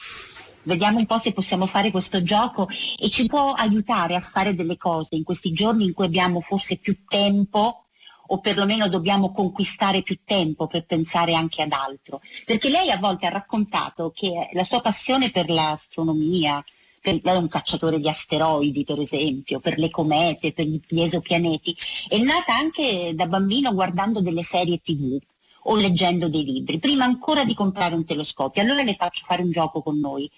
Vediamo 0.64 0.98
un 0.98 1.06
po' 1.06 1.20
se 1.20 1.32
possiamo 1.32 1.68
fare 1.68 1.92
questo 1.92 2.24
gioco 2.24 2.68
e 2.98 3.10
ci 3.10 3.28
può 3.28 3.52
aiutare 3.52 4.16
a 4.16 4.22
fare 4.22 4.56
delle 4.56 4.78
cose 4.78 5.16
in 5.16 5.24
questi 5.24 5.52
giorni 5.52 5.86
in 5.86 5.94
cui 5.94 6.06
abbiamo 6.06 6.42
forse 6.42 6.78
più 6.78 7.06
tempo 7.08 7.82
o 8.28 8.40
perlomeno 8.40 8.90
dobbiamo 8.90 9.32
conquistare 9.32 10.02
più 10.02 10.18
tempo 10.26 10.66
per 10.66 10.88
pensare 10.88 11.36
anche 11.36 11.62
ad 11.62 11.72
altro. 11.72 12.20
Perché 12.44 12.70
lei 12.70 12.90
a 12.90 12.98
volte 12.98 13.28
ha 13.28 13.30
raccontato 13.30 14.10
che 14.10 14.50
la 14.54 14.64
sua 14.64 14.82
passione 14.82 15.30
per 15.30 15.52
l'astronomia, 15.52 16.64
per, 17.06 17.20
lei 17.22 17.36
è 17.36 17.38
un 17.38 17.48
cacciatore 17.48 18.00
di 18.00 18.10
asteroidi 18.10 18.84
per 18.84 19.00
esempio, 19.00 19.60
per 19.60 19.78
le 19.78 19.92
comete, 19.92 20.54
per 20.54 20.66
gli 20.66 21.02
esopianeti, 21.02 21.76
è 22.08 22.18
nata 22.18 22.56
anche 22.56 23.14
da 23.14 23.28
bambino 23.28 23.72
guardando 23.74 24.22
delle 24.22 24.42
serie 24.42 24.82
tv 24.82 25.20
o 25.68 25.76
leggendo 25.76 26.30
dei 26.30 26.44
libri, 26.44 26.80
prima 26.80 27.06
ancora 27.06 27.44
di 27.44 27.54
comprare 27.54 27.94
un 27.94 28.06
telescopio. 28.06 28.62
Allora 28.62 28.82
le 28.82 28.96
faccio 28.96 29.24
fare 29.26 29.44
un 29.44 29.52
gioco 29.52 29.82
con 29.82 30.00
noi. 30.00 30.30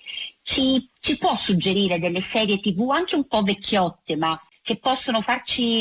Ci, 0.42 0.90
ci 1.00 1.18
può 1.18 1.36
suggerire 1.36 2.00
delle 2.00 2.22
serie 2.22 2.60
tv 2.60 2.90
anche 2.92 3.16
un 3.16 3.28
po' 3.28 3.44
vecchiotte, 3.44 4.16
ma 4.18 4.40
che 4.62 4.78
possono 4.78 5.22
farci 5.22 5.80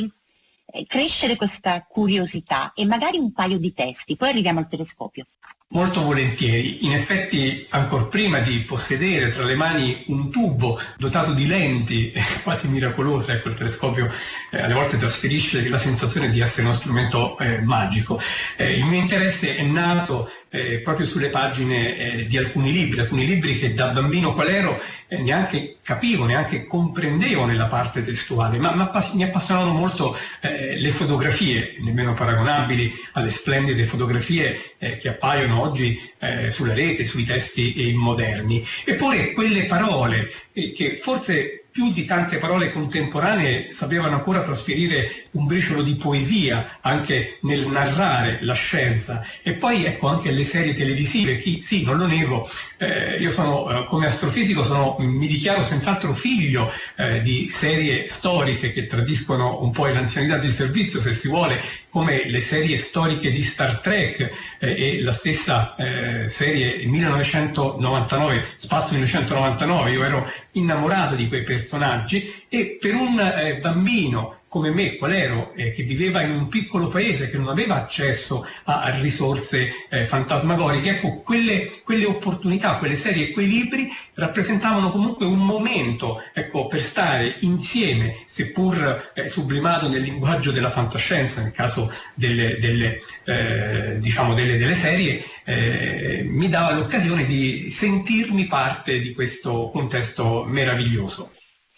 eh, 0.66 0.86
crescere 0.86 1.36
questa 1.36 1.84
curiosità 1.84 2.72
e 2.74 2.84
magari 2.84 3.18
un 3.18 3.32
paio 3.32 3.58
di 3.58 3.72
testi, 3.72 4.16
poi 4.16 4.30
arriviamo 4.30 4.60
al 4.60 4.68
telescopio. 4.68 5.26
Molto 5.70 6.00
volentieri, 6.02 6.84
in 6.86 6.92
effetti 6.92 7.66
ancora 7.70 8.04
prima 8.04 8.38
di 8.38 8.60
possedere 8.60 9.32
tra 9.32 9.42
le 9.42 9.56
mani 9.56 10.04
un 10.06 10.30
tubo 10.30 10.78
dotato 10.96 11.32
di 11.32 11.44
lenti 11.48 12.12
quasi 12.44 12.68
miracolose, 12.68 13.32
ecco 13.32 13.48
il 13.48 13.56
telescopio 13.56 14.08
eh, 14.52 14.62
alle 14.62 14.74
volte 14.74 14.96
trasferisce 14.96 15.68
la 15.68 15.78
sensazione 15.78 16.30
di 16.30 16.38
essere 16.40 16.68
uno 16.68 16.72
strumento 16.72 17.36
eh, 17.38 17.62
magico. 17.62 18.20
Eh, 18.56 18.74
il 18.74 18.84
mio 18.84 19.00
interesse 19.00 19.56
è 19.56 19.62
nato 19.64 20.30
eh, 20.56 20.78
proprio 20.78 21.06
sulle 21.06 21.28
pagine 21.28 21.96
eh, 21.96 22.26
di 22.26 22.36
alcuni 22.36 22.72
libri, 22.72 23.00
alcuni 23.00 23.26
libri 23.26 23.58
che 23.58 23.74
da 23.74 23.88
bambino 23.88 24.34
qual 24.34 24.48
ero 24.48 24.80
eh, 25.08 25.18
neanche 25.18 25.76
capivo, 25.82 26.24
neanche 26.24 26.66
comprendevo 26.66 27.44
nella 27.44 27.66
parte 27.66 28.02
testuale, 28.02 28.58
ma, 28.58 28.72
ma 28.72 28.90
mi 29.12 29.22
appassionavano 29.22 29.72
molto 29.72 30.16
eh, 30.40 30.78
le 30.78 30.90
fotografie, 30.90 31.76
nemmeno 31.80 32.14
paragonabili 32.14 32.92
alle 33.12 33.30
splendide 33.30 33.84
fotografie 33.84 34.74
eh, 34.78 34.98
che 34.98 35.10
appaiono 35.10 35.60
oggi 35.60 36.00
eh, 36.18 36.50
sulla 36.50 36.74
rete, 36.74 37.04
sui 37.04 37.24
testi 37.24 37.92
moderni. 37.94 38.66
Eppure 38.84 39.32
quelle 39.32 39.64
parole 39.64 40.32
che 40.52 40.98
forse 41.02 41.65
più 41.76 41.92
di 41.92 42.06
tante 42.06 42.38
parole 42.38 42.72
contemporanee 42.72 43.70
sapevano 43.70 44.14
ancora 44.14 44.40
trasferire 44.40 45.26
un 45.32 45.44
briciolo 45.44 45.82
di 45.82 45.94
poesia 45.94 46.78
anche 46.80 47.36
nel 47.42 47.66
narrare 47.66 48.38
la 48.40 48.54
scienza. 48.54 49.22
E 49.42 49.52
poi 49.52 49.84
ecco 49.84 50.08
anche 50.08 50.30
le 50.30 50.42
serie 50.42 50.72
televisive, 50.72 51.38
chi 51.38 51.60
sì, 51.60 51.84
non 51.84 51.98
lo 51.98 52.06
nego, 52.06 52.48
eh, 52.78 53.18
io 53.18 53.30
sono 53.30 53.68
eh, 53.68 53.84
come 53.88 54.06
astrofisico 54.06 54.64
sono, 54.64 54.96
mi 55.00 55.26
dichiaro 55.26 55.62
senz'altro 55.62 56.14
figlio 56.14 56.72
eh, 56.96 57.20
di 57.20 57.46
serie 57.46 58.08
storiche 58.08 58.72
che 58.72 58.86
tradiscono 58.86 59.62
un 59.62 59.70
po' 59.70 59.84
l'anzianità 59.86 60.38
del 60.38 60.54
servizio, 60.54 61.02
se 61.02 61.12
si 61.12 61.28
vuole, 61.28 61.60
come 61.90 62.24
le 62.28 62.40
serie 62.40 62.78
storiche 62.78 63.30
di 63.30 63.42
Star 63.42 63.80
Trek 63.80 64.30
eh, 64.60 64.96
e 64.98 65.02
la 65.02 65.12
stessa 65.12 65.74
eh, 65.76 66.28
serie 66.30 66.86
1999, 66.86 68.46
Spazio 68.56 68.94
1999, 68.94 69.90
io 69.90 70.02
ero 70.02 70.32
innamorato 70.58 71.14
di 71.14 71.28
quei 71.28 71.42
personaggi 71.42 72.44
e 72.48 72.78
per 72.80 72.94
un 72.94 73.18
eh, 73.18 73.58
bambino 73.58 74.35
come 74.48 74.70
me, 74.70 74.96
qual 74.96 75.12
ero, 75.12 75.52
eh, 75.54 75.72
che 75.72 75.82
viveva 75.82 76.22
in 76.22 76.30
un 76.30 76.48
piccolo 76.48 76.88
paese, 76.88 77.28
che 77.28 77.36
non 77.36 77.48
aveva 77.48 77.74
accesso 77.74 78.46
a, 78.64 78.96
risorse 79.00 79.70
eh, 79.90 80.06
fantasmagoriche, 80.06 80.90
ecco, 80.90 81.20
quelle, 81.22 81.70
quelle, 81.84 82.06
opportunità, 82.06 82.76
quelle 82.76 82.96
serie 82.96 83.28
e 83.28 83.32
quei 83.32 83.48
libri 83.48 83.88
rappresentavano 84.14 84.90
comunque 84.90 85.26
un 85.26 85.40
momento 85.40 86.22
ecco, 86.32 86.68
per 86.68 86.82
stare 86.82 87.36
insieme, 87.40 88.22
seppur 88.26 89.10
eh, 89.14 89.28
sublimato 89.28 89.88
nel 89.88 90.02
linguaggio 90.02 90.52
della 90.52 90.70
fantascienza, 90.70 91.42
nel 91.42 91.52
caso 91.52 91.92
delle, 92.14 92.58
delle, 92.58 93.00
eh, 93.24 93.98
diciamo 93.98 94.32
delle, 94.32 94.56
delle 94.56 94.74
serie, 94.74 95.22
eh, 95.44 96.22
mi 96.24 96.48
dava 96.48 96.72
l'occasione 96.72 97.24
di 97.26 97.68
sentirmi 97.70 98.46
parte 98.46 99.00
di 99.00 99.12
questo 99.12 99.70
contesto 99.72 100.44
meraviglioso. 100.44 101.35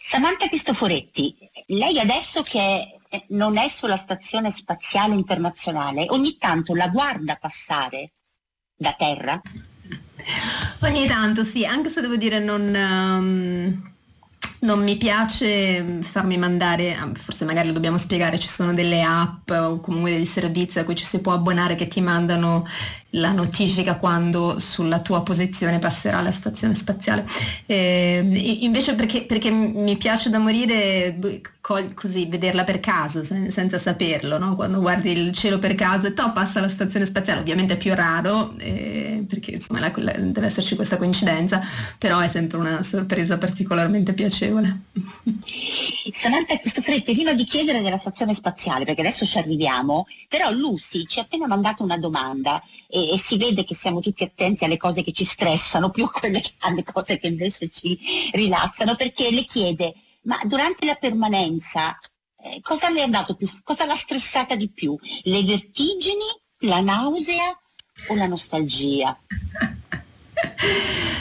Samantha 0.09 0.47
Cristoforetti, 0.47 1.35
lei 1.67 1.99
adesso 1.99 2.41
che 2.41 2.97
non 3.27 3.57
è 3.57 3.67
sulla 3.67 3.95
Stazione 3.95 4.49
Spaziale 4.49 5.13
Internazionale, 5.13 6.07
ogni 6.09 6.35
tanto 6.39 6.73
la 6.73 6.87
guarda 6.87 7.35
passare 7.35 8.13
da 8.75 8.95
terra? 8.97 9.39
Ogni 10.81 11.05
tanto 11.05 11.43
sì, 11.43 11.63
anche 11.63 11.89
se 11.89 12.01
devo 12.01 12.15
dire 12.15 12.39
non... 12.39 12.73
Um 12.73 13.97
non 14.61 14.83
mi 14.83 14.97
piace 14.97 16.01
farmi 16.01 16.37
mandare, 16.37 16.97
forse 17.13 17.45
magari 17.45 17.67
lo 17.67 17.73
dobbiamo 17.73 17.97
spiegare, 17.97 18.39
ci 18.39 18.49
sono 18.49 18.73
delle 18.73 19.01
app 19.01 19.49
o 19.51 19.79
comunque 19.79 20.11
dei 20.11 20.25
servizi 20.25 20.79
a 20.79 20.83
cui 20.83 20.95
ci 20.95 21.05
si 21.05 21.21
può 21.21 21.31
abbonare 21.31 21.75
che 21.75 21.87
ti 21.87 22.01
mandano 22.01 22.67
la 23.11 23.31
notifica 23.31 23.95
quando 23.95 24.59
sulla 24.59 24.99
tua 24.99 25.23
posizione 25.23 25.79
passerà 25.79 26.21
la 26.21 26.31
stazione 26.31 26.75
spaziale. 26.75 27.25
Eh, 27.65 28.57
invece 28.61 28.95
perché, 28.95 29.23
perché, 29.23 29.49
mi 29.49 29.97
piace 29.97 30.29
da 30.29 30.37
morire 30.39 31.17
così 31.93 32.25
vederla 32.25 32.63
per 32.63 32.79
caso, 32.79 33.23
sen- 33.23 33.51
senza 33.51 33.77
saperlo, 33.77 34.37
no? 34.37 34.55
quando 34.55 34.79
guardi 34.79 35.11
il 35.11 35.31
cielo 35.31 35.59
per 35.59 35.75
caso 35.75 36.07
e 36.07 36.13
to 36.13 36.31
passa 36.31 36.59
la 36.59 36.69
stazione 36.69 37.05
spaziale, 37.05 37.41
ovviamente 37.41 37.73
è 37.73 37.77
più 37.77 37.93
raro 37.93 38.55
eh, 38.57 39.23
perché 39.27 39.51
insomma 39.51 39.79
la, 39.79 39.91
la, 39.95 40.13
deve 40.13 40.47
esserci 40.47 40.75
questa 40.75 40.97
coincidenza, 40.97 41.61
però 41.97 42.19
è 42.19 42.27
sempre 42.27 42.57
una 42.57 42.81
sorpresa 42.83 43.37
particolarmente 43.37 44.13
piacevole. 44.13 44.81
Samantha 46.13 46.57
Cristofretti, 46.57 47.13
prima 47.13 47.33
di 47.33 47.43
chiedere 47.43 47.81
della 47.81 47.97
stazione 47.97 48.33
spaziale, 48.33 48.85
perché 48.85 49.01
adesso 49.01 49.25
ci 49.25 49.37
arriviamo, 49.37 50.07
però 50.27 50.51
Lucy 50.51 51.05
ci 51.05 51.19
ha 51.19 51.23
appena 51.23 51.45
mandato 51.45 51.83
una 51.83 51.97
domanda 51.97 52.61
e, 52.87 52.98
e, 53.07 53.17
si 53.17 53.37
vede 53.37 53.63
che 53.63 53.73
siamo 53.73 53.99
tutti 53.99 54.23
attenti 54.23 54.65
alle 54.65 54.77
cose 54.77 55.03
che 55.03 55.11
ci 55.11 55.23
stressano 55.23 55.89
più 55.89 56.09
quelle 56.11 56.41
che, 56.41 56.53
alle 56.59 56.83
cose 56.83 57.17
che 57.19 57.27
invece 57.27 57.69
ci 57.69 57.97
rilassano, 58.31 58.95
perché 58.95 59.31
le 59.31 59.45
chiede, 59.45 59.93
ma 60.23 60.39
durante 60.43 60.85
la 60.85 60.95
permanenza 60.95 61.97
eh, 62.41 62.59
cosa 62.61 62.89
le 62.89 63.03
ha 63.03 63.07
dato 63.07 63.35
più, 63.35 63.49
cosa 63.63 63.85
l'ha 63.85 63.95
stressata 63.95 64.55
di 64.55 64.69
più? 64.69 64.97
Le 65.23 65.43
vertigini, 65.43 66.25
la 66.59 66.81
nausea 66.81 67.57
o 68.07 68.15
la 68.15 68.27
nostalgia? 68.27 69.17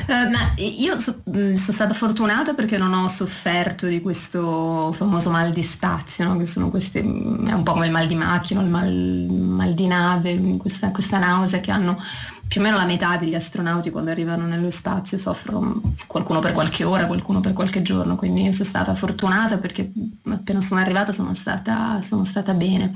Uh, 0.08 0.30
ma 0.30 0.52
io 0.56 0.98
so, 0.98 1.22
mm, 1.28 1.54
sono 1.54 1.72
stata 1.72 1.92
fortunata 1.92 2.54
perché 2.54 2.78
non 2.78 2.92
ho 2.94 3.08
sofferto 3.08 3.86
di 3.86 4.00
questo 4.00 4.90
famoso 4.94 5.30
mal 5.30 5.52
di 5.52 5.62
spazio, 5.62 6.26
no? 6.26 6.38
che 6.38 6.46
sono 6.46 6.70
queste, 6.70 7.02
mm, 7.02 7.46
è 7.48 7.52
un 7.52 7.62
po' 7.62 7.72
come 7.72 7.86
il 7.86 7.92
mal 7.92 8.06
di 8.06 8.14
macchina, 8.14 8.62
il 8.62 8.68
mal, 8.68 8.90
mal 8.90 9.74
di 9.74 9.86
nave, 9.86 10.56
questa, 10.56 10.90
questa, 10.90 11.18
nausea 11.18 11.60
che 11.60 11.70
hanno 11.70 12.00
più 12.46 12.60
o 12.60 12.64
meno 12.64 12.78
la 12.78 12.86
metà 12.86 13.18
degli 13.18 13.34
astronauti 13.34 13.90
quando 13.90 14.10
arrivano 14.10 14.46
nello 14.46 14.70
spazio, 14.70 15.18
soffrono 15.18 15.80
qualcuno 16.06 16.40
per 16.40 16.52
qualche 16.52 16.84
ora, 16.84 17.06
qualcuno 17.06 17.40
per 17.40 17.52
qualche 17.52 17.82
giorno, 17.82 18.16
quindi 18.16 18.44
io 18.44 18.52
sono 18.52 18.68
stata 18.68 18.94
fortunata 18.94 19.58
perché 19.58 19.92
appena 20.26 20.62
sono 20.62 20.80
arrivata 20.80 21.12
sono 21.12 21.34
stata, 21.34 22.00
sono 22.00 22.24
stata 22.24 22.54
bene. 22.54 22.92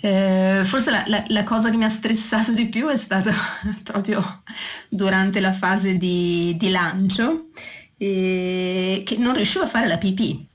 Eh, 0.00 0.62
forse 0.64 0.90
la, 0.90 1.02
la, 1.08 1.24
la, 1.28 1.42
cosa 1.42 1.70
che 1.70 1.76
mi 1.76 1.84
ha 1.84 1.88
stressato 1.88 2.52
di 2.52 2.68
più 2.68 2.86
è 2.86 2.96
stata 2.96 3.32
proprio 3.82 4.42
durante 4.88 5.40
la 5.40 5.52
fase 5.52 5.96
di, 5.96 6.54
di 6.56 6.70
lancio, 6.70 7.48
eh, 7.96 9.02
che 9.04 9.16
non 9.16 9.34
riuscivo 9.34 9.64
a 9.64 9.68
fare 9.68 9.88
la 9.88 9.98
pipì. 9.98 10.46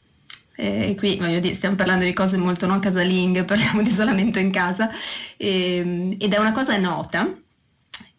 Eh, 0.55 0.95
qui 0.97 1.17
dire, 1.17 1.55
stiamo 1.55 1.75
parlando 1.75 2.05
di 2.05 2.13
cose 2.13 2.38
molto 2.38 2.67
non 2.67 2.79
casalinghe, 2.79 3.43
parliamo 3.45 3.81
di 3.81 3.89
isolamento 3.89 4.39
in 4.39 4.51
casa 4.51 4.89
ehm, 5.38 6.15
ed 6.19 6.31
è 6.31 6.38
una 6.38 6.51
cosa 6.51 6.77
nota 6.77 7.42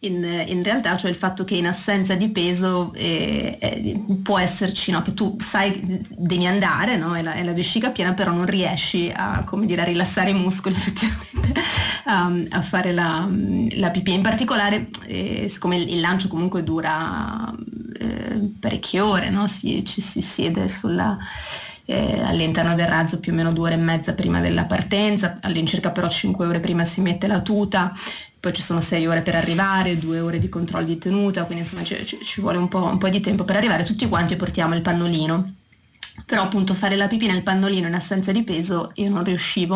in, 0.05 0.43
in, 0.47 0.63
realtà, 0.63 0.95
cioè 0.97 1.09
il 1.09 1.17
fatto 1.17 1.43
che 1.43 1.55
in 1.55 1.67
assenza 1.67 2.15
di 2.15 2.29
peso 2.29 2.93
eh, 2.93 3.57
eh, 3.59 4.03
può 4.21 4.39
esserci, 4.39 4.91
no, 4.91 5.01
che 5.01 5.13
tu 5.13 5.35
sai 5.39 6.03
devi 6.09 6.45
andare, 6.45 6.97
no, 6.97 7.15
è, 7.15 7.21
la, 7.21 7.33
è, 7.33 7.43
la, 7.43 7.53
vescica 7.53 7.89
piena, 7.89 8.13
però 8.13 8.31
non 8.31 8.45
riesci 8.45 9.11
a, 9.13 9.45
dire, 9.61 9.81
a 9.81 9.85
rilassare 9.85 10.29
i 10.29 10.33
muscoli 10.33 10.75
effettivamente, 10.77 11.61
um, 12.05 12.45
a 12.49 12.61
fare 12.61 12.91
la, 12.91 13.27
la, 13.75 13.89
pipì. 13.91 14.13
In 14.13 14.21
particolare, 14.21 14.87
eh, 15.07 15.47
siccome 15.49 15.77
il, 15.77 15.89
il, 15.89 15.99
lancio 15.99 16.27
comunque 16.27 16.63
dura 16.63 17.53
eh, 17.99 18.51
parecchie 18.59 18.99
ore, 18.99 19.29
no, 19.29 19.47
si, 19.47 19.83
ci 19.85 20.01
si 20.01 20.21
siede 20.21 20.67
sulla... 20.67 21.17
Eh, 21.87 22.19
all'interno 22.19 22.73
del 22.73 22.87
razzo 22.87 23.19
più 23.19 23.31
o 23.31 23.35
meno 23.35 23.53
due 23.53 23.67
ore 23.67 23.75
e 23.75 23.77
mezza 23.77 24.15
prima 24.15 24.39
della 24.39 24.65
partenza, 24.65 25.37
all'incirca 25.39 25.91
però 25.91 26.09
cinque 26.09 26.47
ore 26.47 26.59
prima 26.59 26.83
si 26.83 26.99
mette 26.99 27.27
la 27.27 27.41
tuta, 27.41 27.93
poi 28.45 28.53
ci 28.53 28.61
sono 28.61 28.79
sei 28.79 29.07
ore 29.07 29.23
per 29.23 29.33
arrivare, 29.33 29.97
due 29.97 30.19
ore 30.19 30.37
di 30.37 30.49
controllo 30.49 30.85
di 30.85 30.99
tenuta, 30.99 31.45
quindi 31.45 31.63
insomma 31.63 31.83
ci, 31.83 32.05
ci, 32.05 32.41
vuole 32.41 32.59
un 32.59 32.67
po', 32.67 32.83
un 32.83 32.99
po', 32.99 33.09
di 33.09 33.19
tempo 33.19 33.43
per 33.43 33.55
arrivare, 33.55 33.83
tutti 33.83 34.07
quanti 34.07 34.35
portiamo 34.35 34.75
il 34.75 34.83
pannolino. 34.83 35.53
Però 36.27 36.43
appunto 36.43 36.75
fare 36.75 36.95
la 36.95 37.07
pipì 37.07 37.25
nel 37.25 37.41
pannolino 37.41 37.87
in 37.87 37.95
assenza 37.95 38.31
di 38.31 38.43
peso 38.43 38.91
io 38.95 39.09
non 39.09 39.23
riuscivo 39.23 39.75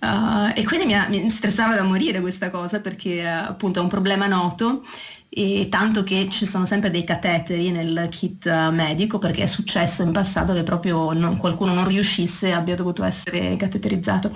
uh, 0.00 0.52
e 0.54 0.64
quindi 0.64 0.86
mi, 0.86 0.94
mi, 1.08 1.28
stressava 1.28 1.74
da 1.74 1.82
morire 1.82 2.20
questa 2.20 2.48
cosa 2.48 2.80
perché 2.80 3.22
uh, 3.22 3.48
appunto 3.50 3.80
è 3.80 3.82
un 3.82 3.88
problema 3.88 4.26
noto 4.26 4.82
e 5.28 5.66
tanto 5.68 6.02
che 6.02 6.28
ci 6.30 6.46
sono 6.46 6.64
sempre 6.64 6.90
dei 6.90 7.04
cateteri 7.04 7.70
nel 7.72 8.06
kit 8.10 8.48
medico 8.70 9.18
perché 9.18 9.42
è 9.42 9.46
successo 9.46 10.02
in 10.02 10.12
passato 10.12 10.54
che 10.54 10.62
proprio 10.62 11.12
non, 11.12 11.36
qualcuno 11.36 11.74
non 11.74 11.86
riuscisse 11.86 12.46
e 12.48 12.52
abbia 12.52 12.76
dovuto 12.76 13.04
essere 13.04 13.56
cateterizzato. 13.56 14.30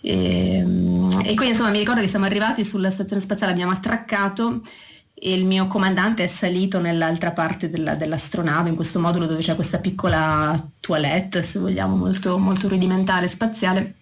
E, 0.00 0.56
ehm, 0.56 1.20
e 1.24 1.34
quindi 1.34 1.48
insomma 1.48 1.70
mi 1.70 1.78
ricordo 1.78 2.00
che 2.00 2.08
siamo 2.08 2.24
arrivati 2.24 2.64
sulla 2.64 2.90
stazione 2.90 3.20
spaziale, 3.20 3.52
abbiamo 3.52 3.72
attraccato 3.72 4.62
e 5.22 5.34
il 5.34 5.44
mio 5.44 5.66
comandante 5.66 6.24
è 6.24 6.26
salito 6.26 6.80
nell'altra 6.80 7.32
parte 7.32 7.68
della, 7.68 7.94
dell'astronave, 7.94 8.70
in 8.70 8.74
questo 8.74 8.98
modulo 9.00 9.26
dove 9.26 9.42
c'è 9.42 9.54
questa 9.54 9.78
piccola 9.78 10.58
toilette, 10.80 11.42
se 11.42 11.58
vogliamo, 11.58 11.94
molto, 11.94 12.38
molto 12.38 12.68
rudimentale, 12.68 13.28
spaziale. 13.28 13.96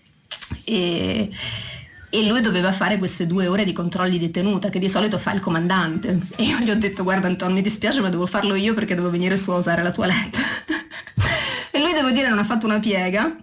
E, 0.63 1.29
e 2.11 2.27
lui 2.27 2.41
doveva 2.41 2.71
fare 2.71 2.99
queste 2.99 3.27
due 3.27 3.49
ore 3.49 3.65
di 3.65 3.73
controlli 3.73 4.17
di 4.17 4.31
tenuta 4.31 4.71
che 4.71 4.79
di 4.79 4.89
solito 4.89 5.19
fa 5.19 5.33
il 5.35 5.41
comandante. 5.41 6.21
E 6.37 6.45
io 6.45 6.59
gli 6.61 6.71
ho 6.71 6.77
detto 6.77 7.03
guarda 7.03 7.27
Anton 7.27 7.53
mi 7.53 7.63
dispiace 7.63 8.01
ma 8.01 8.11
devo 8.11 8.27
farlo 8.27 8.55
io 8.55 8.73
perché 8.75 8.95
devo 8.95 9.11
venire 9.11 9.37
su 9.37 9.51
a 9.51 9.57
usare 9.57 9.83
la 9.83 9.91
toilette. 9.91 10.39
E 11.71 11.81
lui 11.81 11.93
devo 11.93 12.11
dire 12.11 12.29
non 12.29 12.39
ha 12.39 12.45
fatto 12.45 12.67
una 12.67 12.81
piega 12.81 13.37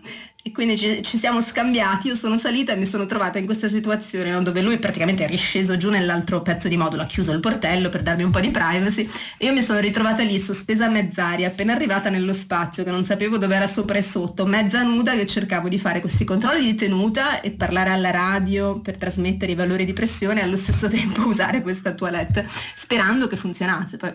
e 0.47 0.51
quindi 0.51 0.77
ci, 0.77 1.01
ci, 1.01 1.17
siamo 1.17 1.41
scambiati, 1.41 2.09
io 2.09 2.13
sono 2.13 2.37
salita 2.37 2.71
e 2.71 2.75
mi 2.75 2.85
sono 2.85 3.07
trovata 3.07 3.39
in 3.39 3.45
questa 3.45 3.67
situazione 3.67 4.29
no, 4.29 4.43
dove 4.43 4.61
lui 4.61 4.77
praticamente 4.77 5.25
è 5.25 5.27
risceso 5.27 5.75
giù 5.75 5.89
nell'altro 5.89 6.43
pezzo 6.43 6.67
di 6.67 6.77
modulo, 6.77 7.01
ha 7.01 7.07
chiuso 7.07 7.31
il 7.31 7.39
portello 7.39 7.89
per 7.89 8.03
darmi 8.03 8.21
un 8.21 8.29
po' 8.29 8.41
di 8.41 8.51
privacy 8.51 9.09
e 9.39 9.47
io 9.47 9.53
mi 9.53 9.63
sono 9.63 9.79
ritrovata 9.79 10.21
lì 10.21 10.39
sospesa 10.39 10.85
a 10.85 10.89
mezz'aria, 10.89 11.47
appena 11.47 11.73
arrivata 11.73 12.11
nello 12.11 12.31
spazio 12.31 12.83
che 12.83 12.91
non 12.91 13.03
sapevo 13.03 13.39
dove 13.39 13.55
era 13.55 13.65
sopra 13.65 13.97
e 13.97 14.03
sotto, 14.03 14.45
mezza 14.45 14.83
nuda 14.83 15.15
che 15.15 15.25
cercavo 15.25 15.67
di 15.67 15.79
fare 15.79 15.99
questi 15.99 16.25
controlli 16.25 16.61
di 16.63 16.75
tenuta 16.75 17.41
e 17.41 17.49
parlare 17.49 17.89
alla 17.89 18.11
radio 18.11 18.79
per 18.81 18.97
trasmettere 18.97 19.53
i 19.53 19.55
valori 19.55 19.83
di 19.83 19.93
pressione 19.93 20.41
e 20.41 20.43
allo 20.43 20.57
stesso 20.57 20.87
tempo 20.93 21.25
usare 21.25 21.63
questa 21.63 21.93
toilette, 21.93 22.47
sperando 22.75 23.27
che 23.27 23.35
funzionasse, 23.35 23.97
poi, 23.97 24.13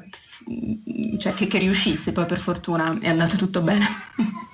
cioè 1.18 1.34
che, 1.34 1.49
che 1.49 1.58
riuscisse, 1.58 2.12
poi 2.12 2.26
per 2.26 2.38
fortuna 2.38 2.96
è 3.00 3.08
andato 3.08 3.37
tutto 3.37 3.62
bene. 3.62 3.84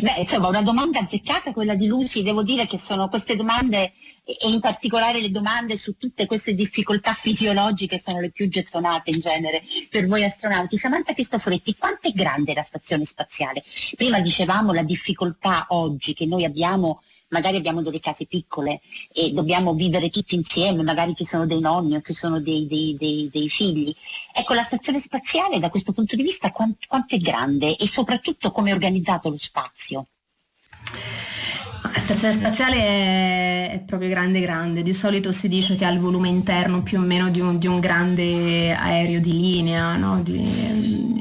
Beh, 0.00 0.20
insomma, 0.20 0.48
una 0.48 0.62
domanda 0.62 1.00
azzeccata 1.00 1.52
quella 1.52 1.74
di 1.74 1.86
Lucy, 1.86 2.22
devo 2.22 2.42
dire 2.42 2.66
che 2.66 2.78
sono 2.78 3.08
queste 3.08 3.36
domande 3.36 3.92
e 4.24 4.48
in 4.48 4.60
particolare 4.60 5.20
le 5.20 5.30
domande 5.30 5.76
su 5.76 5.96
tutte 5.98 6.26
queste 6.26 6.54
difficoltà 6.54 7.12
fisiologiche 7.12 7.98
sono 7.98 8.20
le 8.20 8.30
più 8.30 8.48
gettonate 8.48 9.10
in 9.10 9.20
genere 9.20 9.62
per 9.90 10.06
voi 10.06 10.24
astronauti. 10.24 10.78
Samantha 10.78 11.12
Cristoforetti, 11.12 11.76
quanto 11.76 12.08
è 12.08 12.12
grande 12.12 12.54
la 12.54 12.62
stazione 12.62 13.04
spaziale? 13.04 13.62
Prima 13.96 14.20
dicevamo 14.20 14.72
la 14.72 14.82
difficoltà 14.82 15.66
oggi 15.70 16.14
che 16.14 16.26
noi 16.26 16.44
abbiamo 16.44 17.02
magari 17.30 17.56
abbiamo 17.56 17.82
delle 17.82 18.00
case 18.00 18.26
piccole 18.26 18.80
e 19.12 19.32
dobbiamo 19.32 19.74
vivere 19.74 20.10
tutti 20.10 20.34
insieme, 20.34 20.82
magari 20.82 21.14
ci 21.14 21.24
sono 21.24 21.46
dei 21.46 21.60
nonni 21.60 21.96
o 21.96 22.00
ci 22.00 22.12
sono 22.12 22.40
dei, 22.40 22.66
dei, 22.66 22.96
dei, 22.98 23.28
dei 23.32 23.48
figli. 23.48 23.94
Ecco, 24.32 24.54
la 24.54 24.62
stazione 24.62 25.00
spaziale 25.00 25.58
da 25.58 25.70
questo 25.70 25.92
punto 25.92 26.16
di 26.16 26.22
vista 26.22 26.50
quanto, 26.50 26.86
quanto 26.86 27.14
è 27.14 27.18
grande 27.18 27.76
e 27.76 27.88
soprattutto 27.88 28.50
come 28.52 28.70
è 28.70 28.72
organizzato 28.72 29.30
lo 29.30 29.38
spazio? 29.38 30.06
La 31.82 31.98
stazione 31.98 32.34
spaziale 32.34 32.76
è, 32.76 33.70
è, 33.72 33.78
proprio 33.80 34.08
grande 34.10 34.40
grande, 34.40 34.82
di 34.82 34.94
solito 34.94 35.32
si 35.32 35.48
dice 35.48 35.76
che 35.76 35.84
ha 35.84 35.90
il 35.90 35.98
volume 35.98 36.28
interno 36.28 36.82
più 36.82 36.98
o 36.98 37.02
meno 37.02 37.30
di 37.30 37.40
un, 37.40 37.58
di 37.58 37.66
un 37.66 37.80
grande 37.80 38.74
aereo 38.74 39.20
di 39.20 39.32
linea, 39.32 39.96
no? 39.96 40.20
di, 40.22 41.19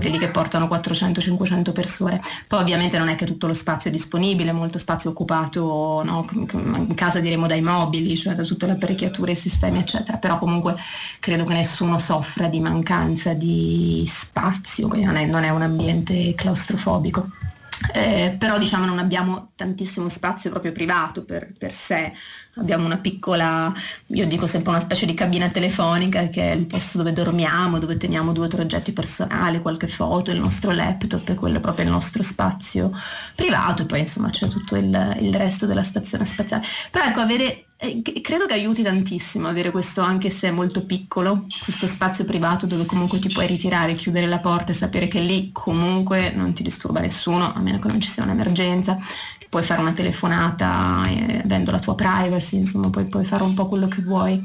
quelli 0.00 0.18
che 0.18 0.28
portano 0.28 0.66
400-500 0.66 1.72
persone. 1.72 2.20
Poi 2.46 2.60
ovviamente 2.60 2.98
non 2.98 3.08
è 3.08 3.14
che 3.14 3.26
tutto 3.26 3.46
lo 3.46 3.54
spazio 3.54 3.90
è 3.90 3.92
disponibile, 3.92 4.52
molto 4.52 4.78
spazio 4.78 5.10
occupato 5.10 6.02
no? 6.04 6.26
in 6.32 6.94
casa 6.94 7.20
diremo 7.20 7.46
dai 7.46 7.62
mobili, 7.62 8.16
cioè 8.16 8.34
da 8.34 8.42
tutte 8.42 8.66
le 8.66 8.72
apparecchiature, 8.72 9.32
i 9.32 9.36
sistemi 9.36 9.78
eccetera, 9.78 10.18
però 10.18 10.38
comunque 10.38 10.76
credo 11.20 11.44
che 11.44 11.54
nessuno 11.54 11.98
soffra 11.98 12.48
di 12.48 12.60
mancanza 12.60 13.34
di 13.34 14.04
spazio, 14.06 14.88
quindi 14.88 15.06
non 15.06 15.16
è, 15.16 15.26
non 15.26 15.44
è 15.44 15.50
un 15.50 15.62
ambiente 15.62 16.34
claustrofobico. 16.34 17.28
Eh, 17.94 18.36
però 18.38 18.58
diciamo 18.58 18.84
non 18.84 18.98
abbiamo 18.98 19.52
tantissimo 19.56 20.10
spazio 20.10 20.50
proprio 20.50 20.70
privato 20.70 21.24
per, 21.24 21.50
per, 21.58 21.72
sé, 21.72 22.12
abbiamo 22.60 22.84
una 22.84 22.98
piccola, 22.98 23.72
io 24.06 24.26
dico 24.26 24.46
sempre 24.46 24.70
una 24.70 24.80
specie 24.80 25.06
di 25.06 25.14
cabina 25.14 25.48
telefonica 25.48 26.28
che 26.28 26.52
è 26.52 26.54
il 26.54 26.66
posto 26.66 26.98
dove 26.98 27.12
dormiamo, 27.12 27.78
dove 27.78 27.96
teniamo 27.96 28.32
due 28.32 28.46
o 28.46 28.48
tre 28.48 28.62
oggetti 28.62 28.92
personali, 28.92 29.60
qualche 29.60 29.88
foto, 29.88 30.30
il 30.30 30.38
nostro 30.38 30.70
laptop 30.70 31.28
e 31.28 31.34
quello 31.34 31.56
è 31.56 31.60
proprio 31.60 31.86
il 31.86 31.90
nostro 31.90 32.22
spazio 32.22 32.92
privato 33.34 33.82
e 33.82 33.86
poi 33.86 34.00
insomma 34.00 34.30
c'è 34.30 34.48
tutto 34.48 34.76
il, 34.76 35.16
il 35.20 35.34
resto 35.34 35.66
della 35.66 35.82
stazione 35.82 36.24
spaziale. 36.24 36.64
Però 36.90 37.04
ecco, 37.04 37.20
avere 37.20 37.64
eh, 37.82 38.02
credo 38.20 38.44
che 38.44 38.52
aiuti 38.52 38.82
tantissimo 38.82 39.48
avere 39.48 39.70
questo, 39.70 40.02
anche 40.02 40.28
se 40.28 40.48
è 40.48 40.50
molto 40.50 40.84
piccolo, 40.84 41.46
questo 41.62 41.86
spazio 41.86 42.26
privato 42.26 42.66
dove 42.66 42.84
comunque 42.84 43.18
ti 43.18 43.30
puoi 43.30 43.46
ritirare, 43.46 43.94
chiudere 43.94 44.26
la 44.26 44.38
porta 44.38 44.72
e 44.72 44.74
sapere 44.74 45.08
che 45.08 45.20
lì 45.20 45.48
comunque 45.50 46.30
non 46.34 46.52
ti 46.52 46.62
disturba 46.62 47.00
nessuno, 47.00 47.52
a 47.54 47.58
meno 47.60 47.78
che 47.78 47.88
non 47.88 47.98
ci 47.98 48.10
sia 48.10 48.22
un'emergenza, 48.22 48.98
puoi 49.48 49.62
fare 49.64 49.80
una 49.80 49.92
telefonata 49.92 51.04
eh, 51.08 51.40
avendo 51.42 51.70
la 51.70 51.80
tua 51.80 51.94
privacy, 51.94 52.49
insomma 52.56 52.90
puoi, 52.90 53.08
puoi 53.08 53.24
fare 53.24 53.42
un 53.44 53.54
po' 53.54 53.66
quello 53.66 53.88
che 53.88 54.02
vuoi. 54.02 54.42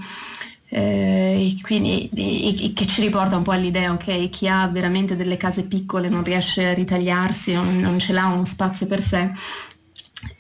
Eh, 0.68 1.56
quindi 1.62 2.10
e, 2.14 2.66
e, 2.66 2.74
che 2.74 2.86
ci 2.88 3.02
riporta 3.02 3.38
un 3.38 3.44
po' 3.44 3.52
all'idea, 3.52 3.92
ok, 3.92 4.30
chi 4.30 4.48
ha 4.48 4.68
veramente 4.68 5.16
delle 5.16 5.38
case 5.38 5.64
piccole 5.64 6.10
non 6.10 6.24
riesce 6.24 6.66
a 6.68 6.74
ritagliarsi, 6.74 7.54
non, 7.54 7.78
non 7.78 8.00
ce 8.00 8.14
l'ha 8.14 8.26
uno 8.26 8.46
spazio 8.46 8.88
per 8.88 9.02
sé, 9.02 9.32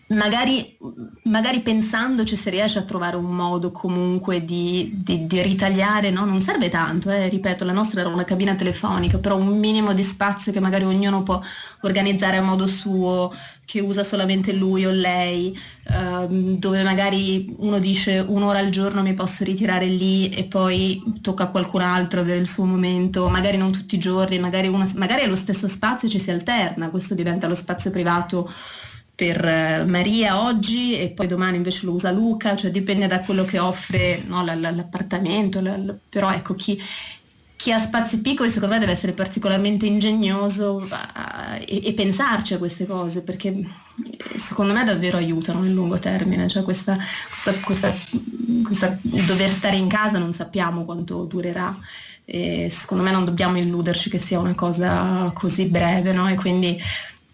Magari, 0.07 0.77
magari, 1.24 1.62
pensandoci 1.62 2.36
se 2.36 2.51
riesce 2.51 2.77
a 2.77 2.84
trovare 2.84 3.15
un 3.15 3.25
modo 3.25 3.72
comunque 3.72 4.45
di, 4.45 4.91
di, 5.04 5.25
di 5.25 5.41
ritagliare, 5.41 6.12
no? 6.12 6.25
non 6.25 6.41
serve 6.41 6.69
tanto, 6.69 7.10
eh? 7.10 7.28
ripeto, 7.28 7.65
la 7.65 7.71
nostra 7.71 8.01
era 8.01 8.10
una 8.10 8.23
cabina 8.23 8.54
telefonica, 8.54 9.17
però 9.17 9.36
un 9.36 9.58
minimo 9.58 9.93
di 9.93 10.04
spazio 10.04 10.51
che 10.51 10.60
magari 10.60 10.84
ognuno 10.84 11.23
può 11.23 11.41
organizzare 11.82 12.38
a 12.38 12.43
modo 12.43 12.67
suo, 12.67 13.34
che 13.65 13.82
usa 13.82 14.04
solamente 14.04 14.54
lui 14.54 14.86
o 14.86 14.91
lei, 14.91 15.58
ehm, 15.89 16.58
dove 16.58 16.84
magari 16.84 17.54
uno 17.58 17.80
dice 17.80 18.23
un'ora 18.25 18.60
al 18.60 18.69
giorno 18.69 19.01
mi 19.01 19.13
posso 19.13 19.43
ritirare 19.43 19.88
lì 19.88 20.30
e 20.30 20.43
poi 20.45 21.01
tocca 21.21 21.43
a 21.43 21.49
qualcun 21.49 21.82
altro 21.82 22.21
avere 22.21 22.39
il 22.39 22.47
suo 22.47 22.65
momento, 22.65 23.28
magari 23.28 23.58
non 23.58 23.71
tutti 23.71 23.95
i 23.95 23.99
giorni, 23.99 24.39
magari, 24.39 24.67
una, 24.67 24.89
magari 24.95 25.23
è 25.23 25.28
lo 25.28 25.36
stesso 25.36 25.67
spazio 25.67 26.08
ci 26.08 26.19
si 26.19 26.32
alterna, 26.32 26.89
questo 26.89 27.15
diventa 27.15 27.47
lo 27.47 27.56
spazio 27.56 27.89
privato 27.91 28.51
per 29.15 29.43
eh, 29.45 29.86
Maria 29.86 30.41
oggi 30.41 30.99
e 30.99 31.10
poi 31.10 31.28
domani 31.28 31.56
invece 31.58 31.86
lo 31.86 31.93
usa 31.93 32.12
Luca, 32.12 32.56
cioè 32.56 32.69
dipende 32.69 33.08
da 33.08 33.21
quello 33.21 33.45
che 33.45 33.60
offre 33.60 34.21
no, 34.25 34.43
l'appartamento, 34.43 35.62
però 36.10 36.32
ecco 36.32 36.54
chi, 36.54 36.80
chi, 37.56 37.72
ha 37.72 37.80
spazi 37.80 38.22
piccoli 38.22 38.50
secondo 38.50 38.76
me 38.76 38.80
deve 38.80 38.91
essere 38.94 39.13
particolarmente 39.13 39.86
ingegnoso 39.86 40.78
uh, 40.78 41.63
e, 41.65 41.88
e, 41.88 41.94
pensarci 41.94 42.54
a 42.54 42.58
queste 42.58 42.86
cose 42.86 43.24
perché 43.24 43.50
eh, 43.50 44.38
secondo 44.38 44.74
me 44.74 44.84
davvero 44.84 45.18
aiutano 45.18 45.62
nel 45.62 45.74
lungo 45.74 45.98
termine, 45.98 46.48
cioè 46.48 46.63
questa, 46.63 46.98
questa, 47.30 47.54
questa, 47.62 47.96
questa 48.63 48.98
dover 49.02 49.50
stare 49.50 49.78
in 49.78 49.88
casa 49.88 50.18
non 50.18 50.34
sappiamo 50.34 50.84
quanto 50.84 51.24
durerà. 51.24 51.78
E 52.28 52.70
secondo 52.72 53.04
me 53.04 53.12
non 53.12 53.24
dobbiamo 53.24 53.60
illuderci 53.60 54.10
che 54.10 54.18
sia 54.18 54.39
una 54.39 54.56
cosa 54.56 55.32
così 55.36 55.68
breve, 55.68 56.12
no? 56.12 56.28
E 56.28 56.34
quindi 56.34 56.76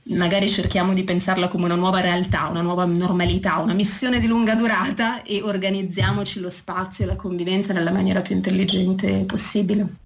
magari 0.05 0.49
cerchiamo 0.49 0.93
di 0.93 1.03
pensarla 1.03 1.47
come 1.47 1.65
una 1.65 1.75
nuova 1.75 2.01
realtà, 2.01 2.47
una 2.47 2.61
nuova 2.61 2.85
normalità, 2.85 3.57
una 3.57 3.73
missione 3.73 4.19
di 4.19 4.27
lunga 4.27 4.55
durata 4.55 5.23
e 5.23 5.41
organizziamoci 5.41 6.39
lo 6.39 6.49
spazio 6.49 7.03
e 7.03 7.07
la 7.07 7.15
convivenza 7.15 7.73
nella 7.73 7.91
maniera 7.91 8.21
più 8.21 8.35
intelligente 8.35 9.23
possibile. 9.25 9.99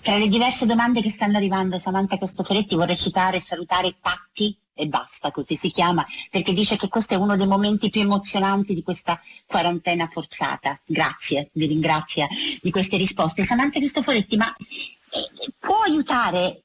Tra 0.00 0.18
le 0.18 0.28
diverse 0.28 0.66
domande 0.66 1.00
che 1.00 1.08
stanno 1.08 1.38
arrivando, 1.38 1.78
Samantha 1.78 2.18
Cristoforetti, 2.18 2.74
vorrei 2.74 2.96
citare 2.96 3.38
e 3.38 3.40
salutare 3.40 3.96
Patti 3.98 4.54
e 4.74 4.86
basta, 4.86 5.30
così 5.30 5.56
si 5.56 5.70
chiama, 5.70 6.04
perché 6.30 6.52
dice 6.52 6.76
che 6.76 6.88
questo 6.88 7.14
è 7.14 7.16
uno 7.16 7.36
dei 7.36 7.46
momenti 7.46 7.88
più 7.88 8.00
emozionanti 8.00 8.74
di 8.74 8.82
questa 8.82 9.18
quarantena 9.46 10.08
forzata. 10.12 10.78
Grazie, 10.84 11.50
vi 11.54 11.66
ringrazio 11.66 12.26
di 12.60 12.70
queste 12.70 12.96
risposte. 12.96 13.44
Samantha 13.44 13.78
Cristoforetti, 13.78 14.36
ma 14.36 14.54
eh, 14.56 15.52
può 15.58 15.80
aiutare 15.86 16.64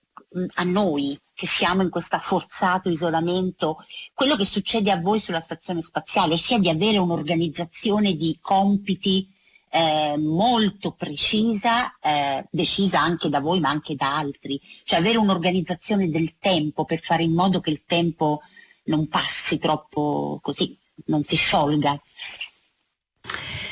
a 0.55 0.63
noi 0.63 1.19
che 1.33 1.47
siamo 1.47 1.81
in 1.81 1.89
questo 1.89 2.19
forzato 2.19 2.89
isolamento, 2.89 3.77
quello 4.13 4.35
che 4.35 4.45
succede 4.45 4.91
a 4.91 4.99
voi 4.99 5.19
sulla 5.19 5.39
stazione 5.39 5.81
spaziale, 5.81 6.33
ossia 6.33 6.59
di 6.59 6.69
avere 6.69 6.97
un'organizzazione 6.97 8.15
di 8.15 8.37
compiti 8.41 9.27
eh, 9.71 10.15
molto 10.17 10.91
precisa, 10.91 11.97
eh, 11.99 12.45
decisa 12.51 12.99
anche 12.99 13.29
da 13.29 13.39
voi 13.39 13.59
ma 13.59 13.69
anche 13.69 13.95
da 13.95 14.17
altri, 14.17 14.59
cioè 14.83 14.99
avere 14.99 15.17
un'organizzazione 15.17 16.09
del 16.09 16.35
tempo 16.39 16.85
per 16.85 16.99
fare 17.01 17.23
in 17.23 17.33
modo 17.33 17.59
che 17.61 17.69
il 17.69 17.83
tempo 17.85 18.41
non 18.85 19.07
passi 19.07 19.59
troppo 19.59 20.39
così, 20.41 20.77
non 21.05 21.23
si 21.23 21.35
sciolga. 21.35 21.99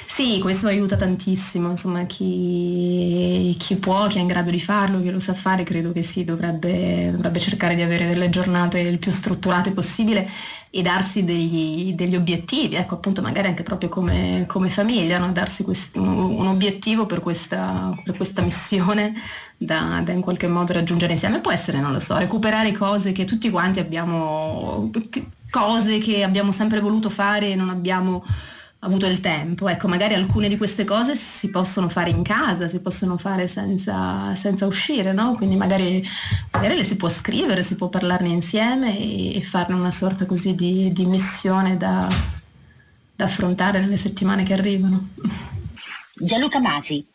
Sì, 0.10 0.40
questo 0.40 0.68
aiuta 0.68 0.96
tantissimo, 0.96 1.70
insomma 1.70 2.06
chi, 2.06 3.54
chi, 3.60 3.76
può, 3.76 4.08
chi 4.08 4.18
è 4.18 4.22
in 4.22 4.28
grado 4.28 4.50
di 4.50 4.60
farlo, 4.60 5.02
chi 5.02 5.10
lo 5.12 5.20
sa 5.20 5.34
fare, 5.34 5.64
credo 5.64 5.92
che 5.92 6.02
sì, 6.02 6.24
dovrebbe, 6.24 7.12
dovrebbe 7.12 7.40
cercare 7.40 7.76
di 7.76 7.82
avere 7.82 8.08
delle 8.08 8.30
giornate 8.30 8.80
il 8.80 9.00
più 9.00 9.12
strutturate 9.12 9.72
possibile 9.72 10.28
e 10.70 10.82
darsi 10.82 11.26
degli, 11.26 11.94
degli 11.94 12.16
obiettivi, 12.16 12.76
ecco 12.76 12.96
appunto 12.96 13.22
magari 13.22 13.48
anche 13.50 13.64
proprio 13.64 13.90
come, 13.90 14.46
come 14.48 14.70
famiglia, 14.70 15.18
no? 15.20 15.32
darsi 15.34 15.64
quest, 15.64 15.98
un, 15.98 16.48
obiettivo 16.48 17.06
per 17.06 17.20
questa, 17.20 17.94
per 18.04 18.16
questa 18.16 18.42
missione 18.42 19.14
da, 19.58 20.02
da, 20.04 20.14
in 20.14 20.22
qualche 20.22 20.48
modo 20.48 20.72
raggiungere 20.74 21.12
insieme. 21.12 21.42
Può 21.42 21.52
essere, 21.52 21.80
non 21.82 21.92
lo 21.92 22.00
so, 22.00 22.18
recuperare 22.18 22.72
cose 22.72 23.12
che 23.12 23.26
tutti 23.26 23.50
quanti 23.50 23.80
abbiamo, 23.80 24.90
cose 25.52 25.98
che 26.00 26.24
abbiamo 26.24 26.52
sempre 26.54 26.80
voluto 26.80 27.10
fare 27.10 27.52
e 27.52 27.56
non 27.56 27.70
abbiamo 27.70 28.24
avuto 28.80 29.06
il 29.08 29.20
tempo. 29.20 29.68
Ecco, 29.68 29.88
magari 29.88 30.14
alcune 30.14 30.48
di 30.48 30.58
queste 30.58 30.84
cose 30.84 31.16
si 31.16 31.50
possono 31.50 31.90
fare 31.90 32.10
in 32.10 32.24
casa, 32.24 32.68
si 32.68 32.82
possono 32.82 33.18
fare 33.18 33.48
senza, 33.48 34.36
senza 34.36 34.66
uscire, 34.66 35.14
no? 35.14 35.36
Quindi 35.36 35.56
magari, 35.56 36.06
magari, 36.52 36.76
le 36.76 36.84
si 36.84 36.96
può 36.96 37.10
scrivere, 37.10 37.64
si 37.64 37.76
può 37.76 37.90
parlarne 37.90 38.30
insieme 38.30 38.98
e, 38.98 39.36
e 39.36 39.42
farne 39.42 39.76
una 39.76 39.92
sorta 39.92 40.26
così 40.26 40.56
di, 40.56 40.92
di 40.94 41.06
missione 41.06 41.78
da, 41.78 42.08
da 43.16 43.26
affrontare 43.26 43.80
nelle 43.80 43.98
settimane 43.98 44.44
che 44.44 44.54
arrivano. 44.54 45.10
Gianluca 46.14 46.60
Masi, 46.60 47.06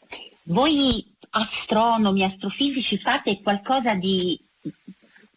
voi 0.44 1.04
astronomi, 1.30 2.24
astrofisici 2.24 2.98
fate 2.98 3.40
qualcosa 3.40 3.94
di 3.94 4.38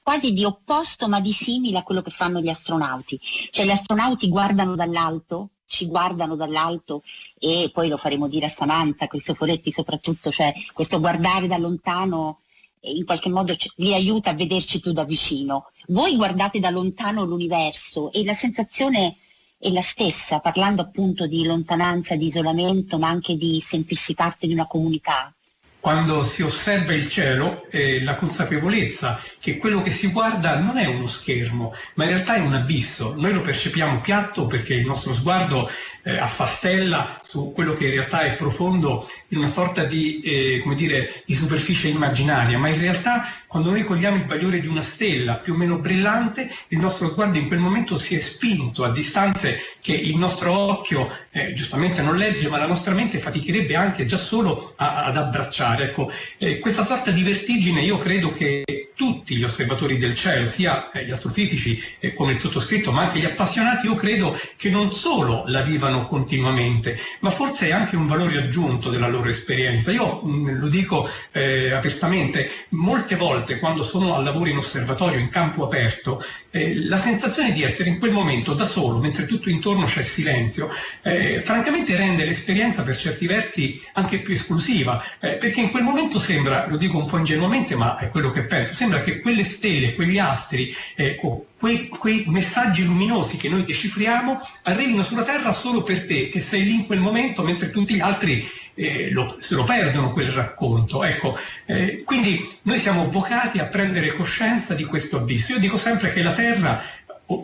quasi 0.01 0.33
di 0.33 0.45
opposto 0.45 1.07
ma 1.07 1.19
di 1.19 1.31
simile 1.31 1.79
a 1.79 1.83
quello 1.83 2.03
che 2.03 2.11
fanno 2.11 2.39
gli 2.39 2.49
astronauti. 2.49 3.19
Cioè 3.49 3.65
gli 3.65 3.71
astronauti 3.71 4.27
guardano 4.27 4.75
dall'alto, 4.75 5.49
ci 5.67 5.87
guardano 5.87 6.35
dall'alto 6.35 7.03
e 7.39 7.69
poi 7.73 7.89
lo 7.89 7.97
faremo 7.97 8.27
dire 8.27 8.45
a 8.45 8.49
Samantha, 8.49 9.07
Cristoforetti 9.07 9.71
soprattutto, 9.71 10.31
cioè 10.31 10.53
questo 10.73 10.99
guardare 10.99 11.47
da 11.47 11.57
lontano 11.57 12.39
in 12.81 13.05
qualche 13.05 13.29
modo 13.29 13.55
li 13.77 13.93
aiuta 13.93 14.31
a 14.31 14.35
vederci 14.35 14.79
più 14.79 14.91
da 14.93 15.03
vicino. 15.03 15.71
Voi 15.87 16.15
guardate 16.15 16.59
da 16.59 16.69
lontano 16.69 17.23
l'universo 17.23 18.11
e 18.11 18.23
la 18.23 18.33
sensazione 18.33 19.17
è 19.57 19.69
la 19.71 19.81
stessa, 19.81 20.39
parlando 20.39 20.83
appunto 20.83 21.25
di 21.25 21.43
lontananza, 21.43 22.15
di 22.15 22.27
isolamento, 22.27 22.99
ma 22.99 23.09
anche 23.09 23.35
di 23.35 23.59
sentirsi 23.61 24.13
parte 24.13 24.47
di 24.47 24.53
una 24.53 24.67
comunità 24.67 25.33
quando 25.85 26.23
si 26.23 26.41
osserva 26.41 26.93
il 26.93 27.07
cielo 27.07 27.67
eh, 27.69 28.01
la 28.01 28.15
consapevolezza 28.15 29.21
che 29.39 29.59
quello 29.59 29.83
che 29.83 29.91
si 29.91 30.07
guarda 30.07 30.57
non 30.57 30.77
è 30.77 30.87
uno 30.87 31.05
schermo, 31.05 31.75
ma 31.93 32.05
in 32.05 32.09
realtà 32.09 32.33
è 32.37 32.39
un 32.39 32.55
abisso. 32.55 33.13
Noi 33.15 33.33
lo 33.33 33.41
percepiamo 33.41 34.01
piatto 34.01 34.47
perché 34.47 34.73
il 34.73 34.87
nostro 34.87 35.13
sguardo 35.13 35.69
eh, 36.05 36.17
affastella 36.17 37.19
su 37.23 37.51
quello 37.53 37.75
che 37.75 37.85
in 37.85 37.91
realtà 37.91 38.21
è 38.21 38.35
profondo 38.35 39.09
in 39.29 39.39
una 39.39 39.47
sorta 39.47 39.83
di, 39.83 40.21
eh, 40.21 40.63
dire, 40.75 41.23
di 41.25 41.33
superficie 41.33 41.87
immaginaria, 41.87 42.59
ma 42.59 42.67
in 42.67 42.79
realtà 42.79 43.27
quando 43.47 43.71
noi 43.71 43.83
cogliamo 43.83 44.17
il 44.17 44.25
bagliore 44.25 44.59
di 44.59 44.67
una 44.67 44.83
stella 44.83 45.35
più 45.35 45.53
o 45.53 45.57
meno 45.57 45.77
brillante, 45.77 46.53
il 46.69 46.77
nostro 46.77 47.07
sguardo 47.07 47.37
in 47.37 47.47
quel 47.47 47.59
momento 47.59 47.97
si 47.97 48.15
è 48.15 48.19
spinto 48.19 48.83
a 48.83 48.91
distanze 48.91 49.59
che 49.81 49.93
il 49.93 50.17
nostro 50.17 50.51
occhio 50.51 51.09
eh, 51.31 51.53
giustamente 51.53 52.01
non 52.01 52.17
legge, 52.17 52.49
ma 52.49 52.57
la 52.57 52.67
nostra 52.67 52.93
mente 52.93 53.17
faticherebbe 53.17 53.75
anche 53.75 54.05
già 54.05 54.17
solo 54.17 54.73
a, 54.75 55.05
ad 55.05 55.17
abbracciare. 55.17 55.85
Ecco, 55.85 56.11
eh, 56.37 56.59
questa 56.59 56.83
sorta 56.83 57.11
di 57.11 57.23
vertigine 57.23 57.81
io 57.81 57.97
credo 57.97 58.31
che 58.33 58.63
tutti 58.95 59.35
gli 59.35 59.43
osservatori 59.43 59.97
del 59.97 60.15
cielo, 60.15 60.47
sia 60.47 60.89
eh, 60.91 61.05
gli 61.05 61.11
astrofisici 61.11 61.81
eh, 61.99 62.13
come 62.13 62.33
il 62.33 62.39
sottoscritto, 62.39 62.91
ma 62.91 63.01
anche 63.01 63.19
gli 63.19 63.25
appassionati, 63.25 63.85
io 63.87 63.95
credo 63.95 64.39
che 64.55 64.69
non 64.69 64.91
solo 64.93 65.43
la 65.47 65.61
vivano 65.61 66.07
continuamente, 66.07 66.97
ma 67.19 67.29
forse 67.29 67.67
è 67.67 67.71
anche 67.71 67.95
un 67.95 68.07
valore 68.07 68.37
aggiunto 68.37 68.89
della 68.89 69.07
loro 69.07 69.29
esperienza. 69.29 69.91
Io 69.91 70.21
mm, 70.25 70.59
lo 70.59 70.67
dico 70.67 71.09
eh, 71.31 71.71
apertamente, 71.71 72.49
molte 72.69 73.15
volte 73.15 73.59
quando 73.59 73.83
sono 73.83 74.15
al 74.15 74.23
lavoro 74.23 74.49
in 74.49 74.57
osservatorio, 74.57 75.19
in 75.19 75.29
campo 75.29 75.65
aperto, 75.65 76.23
eh, 76.49 76.85
la 76.85 76.97
sensazione 76.97 77.51
di 77.51 77.63
essere 77.63 77.89
in 77.89 77.99
quel 77.99 78.11
momento 78.11 78.53
da 78.53 78.63
solo, 78.63 78.99
mentre 78.99 79.25
tutto 79.25 79.49
intorno 79.49 79.85
c'è 79.85 80.03
silenzio, 80.03 80.69
eh, 81.01 81.41
francamente 81.43 81.97
rende 81.97 82.23
l'esperienza 82.23 82.81
per 82.83 82.97
certi 82.97 83.27
versi 83.27 83.81
anche 83.93 84.19
più 84.19 84.33
esclusiva, 84.33 85.03
perché 85.19 85.59
in 85.59 85.71
quel 85.71 85.83
momento 85.83 86.17
sembra, 86.17 86.65
lo 86.69 86.77
dico 86.77 86.97
un 86.97 87.05
po' 87.05 87.17
ingenuamente, 87.17 87.75
ma 87.75 87.97
è 87.97 88.09
quello 88.09 88.31
che 88.31 88.43
penso, 88.43 88.73
sembra 88.85 89.03
che 89.03 89.19
quelle 89.19 89.43
stelle, 89.43 89.95
quegli 89.95 90.19
astri, 90.19 90.73
ecco, 90.93 91.47
quei, 91.57 91.87
quei, 91.87 92.23
messaggi 92.27 92.83
luminosi 92.83 93.37
che 93.37 93.49
noi 93.49 93.65
decifriamo 93.65 94.39
arrivino 94.63 95.03
sulla 95.03 95.23
Terra 95.23 95.53
solo 95.53 95.81
per 95.81 96.05
te, 96.05 96.29
che 96.29 96.39
sei 96.39 96.63
lì 96.63 96.75
in 96.75 96.85
quel 96.85 96.99
momento, 96.99 97.41
mentre 97.41 97.71
tutti 97.71 97.95
gli 97.95 97.99
altri 97.99 98.47
eh, 98.75 99.09
lo, 99.11 99.37
se 99.39 99.55
lo 99.55 99.63
perdono 99.63 100.13
quel 100.13 100.29
racconto. 100.29 101.03
Ecco, 101.03 101.35
eh, 101.65 102.03
quindi 102.03 102.47
noi 102.63 102.77
siamo 102.77 103.09
vocati 103.09 103.57
a 103.57 103.65
prendere 103.65 104.13
coscienza 104.13 104.75
di 104.75 104.83
questo 104.83 105.17
abisso. 105.17 105.53
Io 105.53 105.59
dico 105.59 105.77
sempre 105.77 106.13
che 106.13 106.21
la 106.21 106.33
Terra 106.33 106.83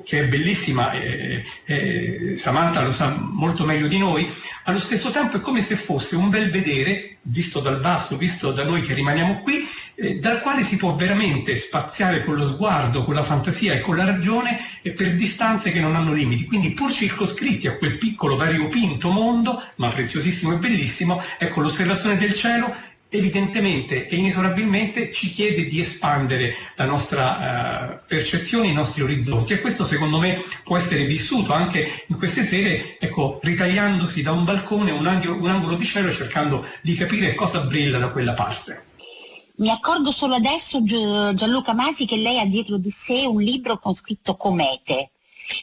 che 0.05 0.19
è 0.19 0.27
bellissima, 0.27 0.91
eh, 0.91 1.43
eh, 1.65 2.33
Samantha 2.35 2.83
lo 2.83 2.93
sa 2.93 3.17
molto 3.19 3.65
meglio 3.65 3.87
di 3.87 3.97
noi, 3.97 4.31
allo 4.65 4.79
stesso 4.79 5.09
tempo 5.09 5.37
è 5.37 5.41
come 5.41 5.61
se 5.61 5.75
fosse 5.75 6.15
un 6.15 6.29
bel 6.29 6.51
vedere, 6.51 7.17
visto 7.23 7.59
dal 7.59 7.79
basso, 7.79 8.17
visto 8.17 8.51
da 8.51 8.63
noi 8.63 8.81
che 8.81 8.93
rimaniamo 8.93 9.41
qui, 9.41 9.67
eh, 9.95 10.19
dal 10.19 10.41
quale 10.41 10.63
si 10.63 10.77
può 10.77 10.95
veramente 10.95 11.55
spaziare 11.55 12.23
con 12.23 12.35
lo 12.35 12.47
sguardo, 12.47 13.03
con 13.03 13.15
la 13.15 13.23
fantasia 13.23 13.73
e 13.73 13.79
con 13.79 13.95
la 13.95 14.05
ragione 14.05 14.59
per 14.81 15.15
distanze 15.15 15.71
che 15.71 15.79
non 15.79 15.95
hanno 15.95 16.13
limiti. 16.13 16.45
Quindi 16.45 16.71
pur 16.71 16.91
circoscritti 16.91 17.67
a 17.67 17.77
quel 17.77 17.97
piccolo 17.97 18.35
variopinto 18.35 19.09
mondo, 19.09 19.63
ma 19.75 19.89
preziosissimo 19.89 20.53
e 20.53 20.57
bellissimo, 20.57 21.21
ecco 21.37 21.61
l'osservazione 21.61 22.17
del 22.17 22.33
cielo 22.33 22.73
evidentemente 23.13 24.07
e 24.07 24.15
inesorabilmente 24.15 25.11
ci 25.11 25.29
chiede 25.31 25.67
di 25.67 25.81
espandere 25.81 26.55
la 26.75 26.85
nostra 26.85 27.99
uh, 27.99 28.07
percezione, 28.07 28.67
i 28.67 28.73
nostri 28.73 29.01
orizzonti 29.01 29.51
e 29.51 29.59
questo 29.59 29.83
secondo 29.83 30.17
me 30.17 30.41
può 30.63 30.77
essere 30.77 31.03
vissuto 31.03 31.51
anche 31.51 32.05
in 32.07 32.17
queste 32.17 32.43
sere, 32.43 32.97
ecco, 32.99 33.39
ritagliandosi 33.41 34.21
da 34.21 34.31
un 34.31 34.45
balcone 34.45 34.91
un 34.91 35.05
angolo, 35.05 35.35
un 35.35 35.49
angolo 35.49 35.75
di 35.75 35.85
cielo 35.85 36.13
cercando 36.13 36.65
di 36.81 36.95
capire 36.95 37.35
cosa 37.35 37.59
brilla 37.59 37.99
da 37.99 38.09
quella 38.09 38.33
parte. 38.33 38.85
Mi 39.55 39.69
accorgo 39.69 40.09
solo 40.11 40.35
adesso, 40.35 40.81
Gianluca 40.83 41.73
Masi, 41.73 42.05
che 42.05 42.15
lei 42.15 42.39
ha 42.39 42.45
dietro 42.45 42.77
di 42.77 42.89
sé 42.89 43.25
un 43.27 43.41
libro 43.41 43.77
con 43.77 43.93
scritto 43.93 44.35
Comete. 44.35 45.11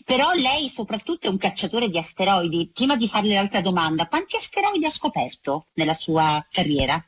Però 0.04 0.32
lei 0.34 0.68
soprattutto 0.68 1.26
è 1.26 1.30
un 1.30 1.38
cacciatore 1.38 1.88
di 1.88 1.98
asteroidi. 1.98 2.70
Prima 2.72 2.94
di 2.94 3.08
farle 3.08 3.34
l'altra 3.34 3.62
domanda, 3.62 4.06
quanti 4.06 4.37
asteroidi 4.37 4.84
ha 4.84 4.90
scoperto 4.90 5.66
nella 5.74 5.94
sua 5.94 6.44
carriera? 6.50 7.02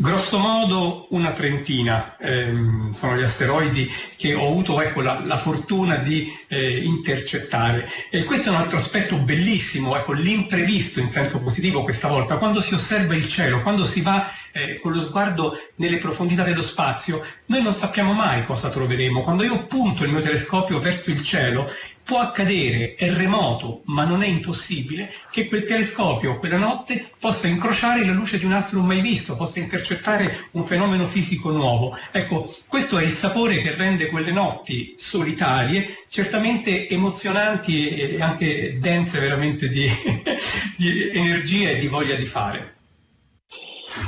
Grosso 0.00 0.38
modo 0.38 1.08
una 1.10 1.32
trentina 1.32 2.16
ehm, 2.16 2.90
sono 2.90 3.18
gli 3.18 3.22
asteroidi 3.22 3.86
che 4.16 4.32
ho 4.32 4.46
avuto 4.46 4.80
ecco, 4.80 5.02
la, 5.02 5.20
la, 5.26 5.36
fortuna 5.36 5.96
di 5.96 6.32
eh, 6.48 6.78
intercettare. 6.78 7.86
E 8.08 8.24
questo 8.24 8.48
è 8.48 8.52
un 8.52 8.60
altro 8.60 8.78
aspetto 8.78 9.18
bellissimo, 9.18 9.94
ecco, 9.94 10.12
l'imprevisto 10.12 11.00
in 11.00 11.10
senso 11.10 11.42
positivo 11.42 11.82
questa 11.82 12.08
volta, 12.08 12.38
quando 12.38 12.62
si 12.62 12.72
osserva 12.72 13.14
il 13.14 13.28
cielo, 13.28 13.60
quando 13.60 13.84
si 13.84 14.00
va 14.00 14.26
eh, 14.52 14.80
con 14.80 14.92
lo 14.92 15.02
sguardo 15.02 15.58
nelle 15.74 15.98
profondità 15.98 16.44
dello 16.44 16.62
spazio, 16.62 17.22
noi 17.46 17.62
non 17.62 17.74
sappiamo 17.74 18.14
mai 18.14 18.46
cosa 18.46 18.70
troveremo. 18.70 19.22
Quando 19.22 19.44
io 19.44 19.66
punto 19.66 20.04
il 20.04 20.12
mio 20.12 20.22
telescopio 20.22 20.80
verso 20.80 21.10
il 21.10 21.20
cielo, 21.20 21.70
può 22.10 22.18
accadere, 22.18 22.96
è 22.96 23.12
remoto, 23.12 23.82
ma 23.84 24.02
non 24.02 24.24
è 24.24 24.26
impossibile, 24.26 25.14
che 25.30 25.46
quel 25.46 25.64
telescopio 25.64 26.40
quella 26.40 26.56
notte 26.56 27.12
possa 27.16 27.46
incrociare 27.46 28.04
la 28.04 28.10
luce 28.10 28.36
di 28.36 28.44
un 28.44 28.50
astro 28.50 28.80
mai 28.80 29.00
visto, 29.00 29.36
possa 29.36 29.60
intercettare 29.60 30.48
un 30.52 30.64
fenomeno 30.64 31.06
fisico 31.06 31.52
nuovo. 31.52 31.96
Ecco, 32.10 32.52
questo 32.66 32.98
è 32.98 33.04
il 33.04 33.14
sapore 33.14 33.62
che 33.62 33.76
rende 33.76 34.08
quelle 34.08 34.32
notti 34.32 34.96
solitarie 34.98 36.04
certamente 36.08 36.88
emozionanti 36.88 37.90
e 37.90 38.20
anche 38.20 38.80
dense 38.80 39.20
veramente 39.20 39.68
di, 39.68 39.86
di 40.76 41.10
energia 41.10 41.70
e 41.70 41.78
di 41.78 41.86
voglia 41.86 42.16
di 42.16 42.24
fare. 42.24 42.74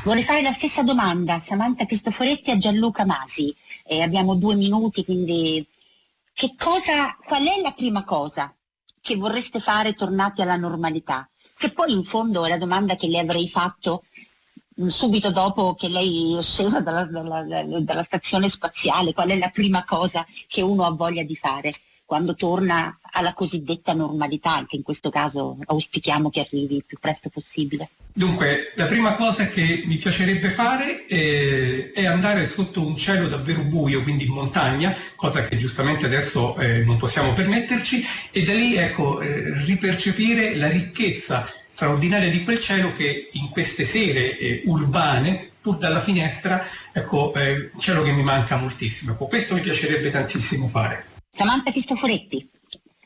Vorrei 0.03 0.25
fare 0.25 0.43
la 0.43 0.51
stessa 0.51 0.83
domanda 0.83 1.35
a 1.35 1.38
Samantha 1.38 1.87
Cristoforetti 1.87 2.51
e 2.51 2.55
a 2.55 2.59
Gianluca 2.59 3.07
Masi. 3.07 3.55
Eh, 3.87 4.03
abbiamo 4.03 4.35
due 4.35 4.57
minuti, 4.57 5.05
quindi 5.05 5.65
che 6.33 6.55
cosa, 6.57 7.16
qual 7.25 7.47
è 7.47 7.61
la 7.61 7.73
prima 7.73 8.05
cosa 8.05 8.55
che 9.01 9.16
vorreste 9.16 9.61
fare 9.61 9.95
tornati 9.95 10.42
alla 10.42 10.57
normalità? 10.57 11.29
Che 11.57 11.73
poi 11.73 11.92
in 11.92 12.05
fondo 12.05 12.45
è 12.45 12.49
la 12.49 12.59
domanda 12.59 12.97
che 12.97 13.07
le 13.07 13.18
avrei 13.18 13.49
fatto 13.49 14.05
mm, 14.81 14.88
subito 14.88 15.31
dopo 15.31 15.75
che 15.75 15.88
lei 15.88 16.37
è 16.37 16.42
scesa 16.42 16.81
dalla, 16.81 17.05
dalla, 17.05 17.42
dalla 17.81 18.03
stazione 18.03 18.49
spaziale, 18.49 19.12
qual 19.12 19.29
è 19.29 19.38
la 19.38 19.51
prima 19.51 19.85
cosa 19.85 20.27
che 20.49 20.62
uno 20.62 20.85
ha 20.85 20.90
voglia 20.90 21.23
di 21.23 21.37
fare 21.37 21.73
quando 22.05 22.35
torna 22.35 22.99
alla 23.12 23.35
cosiddetta 23.35 23.92
normalità, 23.92 24.55
anche 24.55 24.77
in 24.77 24.83
questo 24.83 25.11
caso 25.11 25.57
auspichiamo 25.64 26.31
che 26.31 26.40
arrivi 26.40 26.77
il 26.77 26.85
più 26.85 26.98
presto 27.01 27.29
possibile. 27.29 27.90
Dunque, 28.14 28.72
la 28.75 28.85
prima 28.87 29.14
cosa 29.14 29.46
che 29.46 29.85
mi 29.87 29.96
piacerebbe 29.96 30.51
fare 30.51 31.07
eh, 31.07 31.92
è 31.92 32.05
andare 32.05 32.46
sotto 32.46 32.85
un 32.85 32.94
cielo 32.94 33.27
davvero 33.27 33.62
buio, 33.62 34.03
quindi 34.03 34.25
in 34.25 34.33
montagna, 34.33 34.94
cosa 35.16 35.44
che 35.44 35.57
giustamente 35.57 36.05
adesso 36.05 36.57
eh, 36.59 36.85
non 36.85 36.98
possiamo 36.98 37.33
permetterci, 37.33 38.05
e 38.31 38.44
da 38.44 38.53
lì 38.53 38.77
ecco, 38.77 39.20
eh, 39.20 39.64
ripercepire 39.64 40.57
la 40.57 40.68
ricchezza 40.68 41.48
straordinaria 41.66 42.31
di 42.31 42.44
quel 42.44 42.61
cielo 42.61 42.94
che 42.94 43.29
in 43.33 43.48
queste 43.48 43.85
sere 43.85 44.37
eh, 44.38 44.62
urbane, 44.66 45.51
pur 45.61 45.79
dalla 45.79 46.03
finestra, 46.03 46.66
ecco, 46.92 47.33
eh, 47.35 47.70
cielo 47.79 48.03
che 48.03 48.12
mi 48.12 48.22
manca 48.22 48.57
moltissimo. 48.57 49.12
Ecco, 49.12 49.27
questo 49.27 49.55
mi 49.55 49.61
piacerebbe 49.61 50.11
tantissimo 50.11 50.68
fare. 50.68 51.07
Samantha 51.31 51.70
Cristoforetti. 51.70 52.46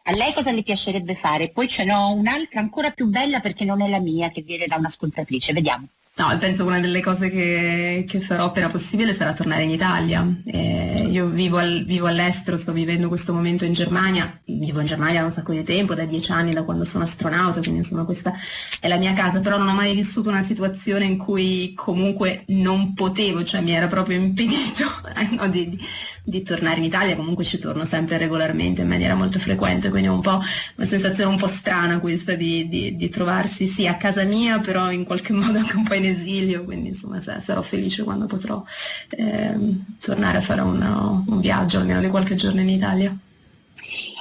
A 0.08 0.12
lei 0.12 0.32
cosa 0.32 0.52
le 0.52 0.62
piacerebbe 0.62 1.16
fare? 1.16 1.50
Poi 1.50 1.66
ce 1.66 1.84
n'ho 1.84 2.12
un'altra 2.12 2.60
ancora 2.60 2.92
più 2.92 3.06
bella 3.06 3.40
perché 3.40 3.64
non 3.64 3.82
è 3.82 3.88
la 3.88 3.98
mia, 3.98 4.30
che 4.30 4.42
viene 4.42 4.66
da 4.66 4.76
un'ascoltatrice. 4.76 5.52
Vediamo. 5.52 5.88
No, 6.18 6.34
penso 6.38 6.62
che 6.62 6.70
una 6.70 6.80
delle 6.80 7.02
cose 7.02 7.28
che, 7.28 8.06
che, 8.08 8.20
farò 8.22 8.46
appena 8.46 8.70
possibile 8.70 9.12
sarà 9.12 9.34
tornare 9.34 9.64
in 9.64 9.70
Italia. 9.70 10.26
Eh, 10.46 11.06
io 11.10 11.26
vivo, 11.26 11.58
al, 11.58 11.84
vivo, 11.84 12.06
all'estero, 12.06 12.56
sto 12.56 12.72
vivendo 12.72 13.08
questo 13.08 13.34
momento 13.34 13.66
in 13.66 13.74
Germania, 13.74 14.40
vivo 14.46 14.80
in 14.80 14.86
Germania 14.86 15.20
da 15.20 15.26
un 15.26 15.30
sacco 15.30 15.52
di 15.52 15.62
tempo, 15.62 15.94
da 15.94 16.06
dieci 16.06 16.32
anni, 16.32 16.54
da 16.54 16.62
quando 16.62 16.86
sono 16.86 17.04
astronauta, 17.04 17.60
quindi 17.60 17.80
insomma 17.80 18.04
questa 18.04 18.32
è 18.80 18.88
la 18.88 18.96
mia 18.96 19.12
casa, 19.12 19.40
però 19.40 19.58
non 19.58 19.68
ho 19.68 19.74
mai 19.74 19.94
vissuto 19.94 20.30
una 20.30 20.40
situazione 20.40 21.04
in 21.04 21.18
cui 21.18 21.74
comunque 21.74 22.44
non 22.46 22.94
potevo, 22.94 23.44
cioè 23.44 23.60
mi 23.60 23.72
era 23.72 23.86
proprio 23.86 24.16
impedito 24.18 24.86
eh, 25.14 25.36
no, 25.36 25.48
di, 25.48 25.68
di, 25.68 25.78
di, 26.24 26.42
tornare 26.42 26.78
in 26.78 26.84
Italia, 26.84 27.14
comunque 27.14 27.44
ci 27.44 27.58
torno 27.58 27.84
sempre 27.84 28.16
regolarmente 28.16 28.80
in 28.80 28.88
maniera 28.88 29.14
molto 29.14 29.38
frequente, 29.38 29.90
quindi 29.90 30.08
è 30.08 30.12
un 30.12 30.22
po' 30.22 30.40
una 30.76 30.86
sensazione 30.86 31.28
un 31.28 31.36
po' 31.36 31.46
strana 31.46 31.98
questa 31.98 32.34
di, 32.36 32.68
di 32.68 33.08
trovarsi 33.10 33.66
sì 33.66 33.86
a 33.86 33.98
casa 33.98 34.24
mia, 34.24 34.60
però 34.60 34.90
in 34.90 35.04
qualche 35.04 35.34
modo 35.34 35.58
anche 35.58 35.76
un 35.76 35.84
po' 35.84 35.92
in 35.92 36.04
esilio, 36.06 36.64
quindi 36.64 36.88
insomma 36.88 37.20
sarò 37.20 37.62
felice 37.62 38.04
quando 38.04 38.26
potrò 38.26 38.62
eh, 39.10 39.54
tornare 40.00 40.38
a 40.38 40.42
fare 40.42 40.60
un, 40.60 41.24
un 41.26 41.40
viaggio 41.40 41.78
almeno 41.78 42.00
di 42.00 42.08
qualche 42.08 42.34
giorno 42.34 42.60
in 42.60 42.68
Italia. 42.68 43.16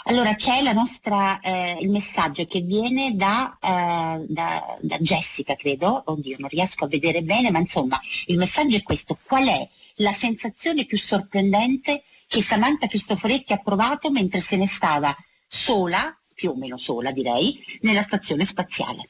Allora 0.07 0.35
c'è 0.35 0.61
nostra, 0.71 1.39
eh, 1.39 1.79
il 1.81 1.89
messaggio 1.89 2.45
che 2.45 2.61
viene 2.61 3.15
da, 3.15 3.57
eh, 3.59 4.23
da, 4.27 4.77
da, 4.79 4.97
Jessica, 4.99 5.55
credo, 5.55 6.03
oddio 6.05 6.35
non 6.37 6.49
riesco 6.49 6.85
a 6.85 6.87
vedere 6.87 7.23
bene, 7.23 7.49
ma 7.49 7.57
insomma 7.57 7.99
il 8.27 8.37
messaggio 8.37 8.75
è 8.75 8.83
questo, 8.83 9.17
qual 9.23 9.47
è 9.47 9.67
la 9.95 10.11
sensazione 10.11 10.85
più 10.85 10.99
sorprendente 10.99 12.03
che 12.27 12.41
Samantha 12.41 12.85
Cristoforetti 12.85 13.53
ha 13.53 13.57
provato 13.57 14.11
mentre 14.11 14.41
se 14.41 14.57
ne 14.57 14.67
stava 14.67 15.15
sola, 15.47 16.15
più 16.35 16.51
o 16.51 16.55
meno 16.55 16.77
sola 16.77 17.11
direi, 17.11 17.59
nella 17.81 18.03
stazione 18.03 18.45
spaziale? 18.45 19.09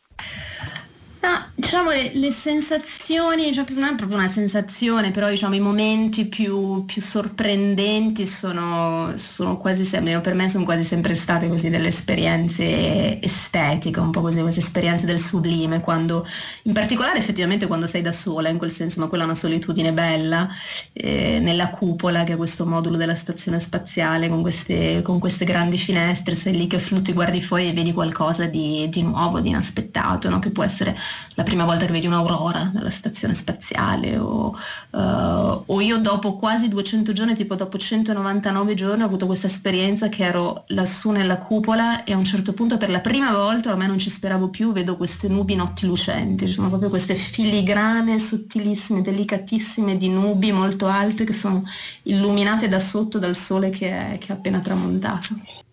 Diciamo 1.76 1.92
le, 1.92 2.12
le 2.14 2.32
sensazioni, 2.32 3.52
cioè, 3.52 3.66
non 3.72 3.84
è 3.84 3.96
proprio 3.96 4.18
una 4.18 4.30
sensazione, 4.30 5.12
però 5.12 5.28
diciamo 5.28 5.56
i 5.56 5.60
momenti 5.60 6.26
più, 6.26 6.86
più 6.86 7.02
sorprendenti 7.02 8.26
sono, 8.28 9.12
sono, 9.18 9.58
quasi 9.58 9.84
sempre, 9.84 10.22
per 10.22 10.36
me 10.36 10.48
sono 10.48 10.64
quasi 10.64 10.86
sempre 10.86 11.16
state 11.16 11.50
così 11.50 11.70
delle 11.70 11.90
esperienze 11.90 13.22
estetiche, 13.22 14.00
un 14.00 14.12
po' 14.12 14.22
così, 14.22 14.40
queste 14.40 14.62
esperienze 14.62 15.06
del 15.06 15.20
sublime, 15.20 15.82
quando, 15.82 16.26
in 16.62 16.72
particolare 16.72 17.18
effettivamente 17.18 17.68
quando 17.68 17.88
sei 17.88 18.02
da 18.02 18.14
sola, 18.14 18.48
in 18.48 18.58
quel 18.58 18.72
senso, 18.72 19.02
ma 19.02 19.08
quella 19.08 19.24
è 19.24 19.28
una 19.28 19.36
solitudine 19.36 19.92
bella, 19.92 20.48
eh, 20.94 21.40
nella 21.42 21.72
cupola 21.72 22.24
che 22.24 22.34
è 22.34 22.38
questo 22.38 22.66
modulo 22.66 22.96
della 22.96 23.16
stazione 23.16 23.60
spaziale 23.60 24.30
con 24.30 24.42
queste, 24.42 25.02
con 25.02 25.20
queste 25.20 25.44
grandi 25.44 25.78
finestre, 25.78 26.36
sei 26.36 26.56
lì 26.56 26.68
che 26.68 26.80
flutti, 26.80 27.12
guardi 27.12 27.42
fuori 27.42 27.68
e 27.68 27.74
vedi 27.74 27.92
qualcosa 27.92 28.46
di, 28.46 28.88
di 28.90 29.02
nuovo, 29.02 29.42
di 29.42 29.50
inaspettato, 29.50 30.30
no? 30.30 30.40
che 30.40 30.52
può 30.52 30.64
essere 30.64 30.98
la 31.34 31.44
prima 31.44 31.64
volta 31.66 31.86
che 31.86 31.92
vedi 31.92 32.08
un'aurora 32.08 32.72
nella 32.74 32.90
stazione 32.90 33.36
spaziale 33.36 34.18
o, 34.18 34.56
uh, 34.92 35.64
o, 35.66 35.82
io 35.82 35.98
dopo 35.98 36.36
quasi 36.36 36.68
200 36.68 37.14
giorni, 37.14 37.36
tipo 37.36 37.56
dopo 37.56 37.78
199 37.78 38.74
giorni 38.74 39.04
ho 39.04 39.06
avuto 39.06 39.26
questa 39.26 39.48
esperienza 39.48 40.10
che 40.10 40.24
ero 40.24 40.64
lassù 40.68 41.12
nella 41.12 41.38
cupola 41.38 42.04
e 42.04 42.14
a 42.14 42.18
un 42.18 42.26
certo 42.26 42.54
punto 42.54 42.78
per 42.78 42.90
la 42.90 43.00
prima 43.00 43.32
volta, 43.32 43.72
ormai 43.72 43.88
non 43.88 43.98
ci 43.98 44.10
speravo 44.10 44.50
più, 44.50 44.72
vedo 44.72 44.98
queste 44.98 45.28
nubi 45.28 45.56
notti 45.56 45.86
lucenti, 45.86 46.48
sono 46.52 46.70
proprio 46.70 46.90
queste 46.90 47.16
filigrane 47.16 48.20
sottilissime, 48.20 49.02
delicatissime 49.02 49.98
di 49.98 50.10
nubi 50.10 50.52
molto 50.52 50.88
alte 50.88 51.24
che 51.24 51.34
sono 51.34 51.64
illuminate 52.04 52.68
da 52.68 52.80
sotto 52.80 53.20
dal 53.20 53.36
sole 53.36 53.70
che 53.70 53.90
è, 53.90 54.18
che 54.18 54.28
è 54.28 54.32
appena 54.32 54.60
tramontato. 54.60 55.64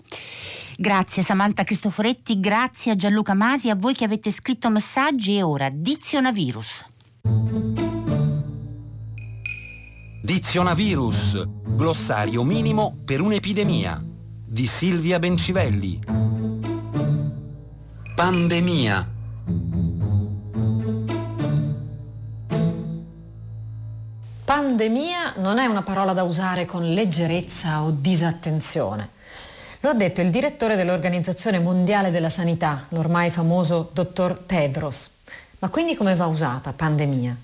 Grazie 0.77 1.23
Samantha 1.23 1.65
Cristoforetti, 1.65 2.41
grazie 2.41 2.93
a 2.93 2.97
Gianluca 2.97 3.35
Masi, 3.35 3.69
a 3.69 3.75
voi 3.75 3.95
che 3.95 4.05
avete 4.05 4.31
scritto 4.31 4.71
messaggi 4.71 5.37
e 5.37 5.43
ora 5.43 5.69
Dizionavirus. 5.71 6.87
Dizionavirus, 10.23 11.47
glossario 11.67 12.43
minimo 12.45 12.97
per 13.05 13.21
un'epidemia 13.21 14.03
di 14.47 14.67
Silvia 14.67 15.19
Bencivelli. 15.19 16.01
Pandemia. 18.15 19.11
Pandemia 24.45 25.35
non 25.37 25.59
è 25.59 25.67
una 25.67 25.83
parola 25.83 26.13
da 26.13 26.23
usare 26.23 26.67
con 26.67 26.93
leggerezza 26.93 27.83
o 27.83 27.91
disattenzione. 27.91 29.12
Lo 29.85 29.91
ha 29.91 29.95
detto 29.95 30.21
il 30.21 30.31
direttore 30.31 30.77
dell'Organizzazione 30.77 31.59
Mondiale 31.59 32.13
della 32.13 32.29
Sanità, 32.29 32.87
l'ormai 32.91 33.31
famoso 33.31 33.91
dottor 33.93 34.45
Tedros. 34.47 35.17
Ma 35.59 35.71
quindi 35.71 35.97
come 35.97 36.15
va 36.15 36.27
usata 36.27 36.73
pandemia? 36.73 37.37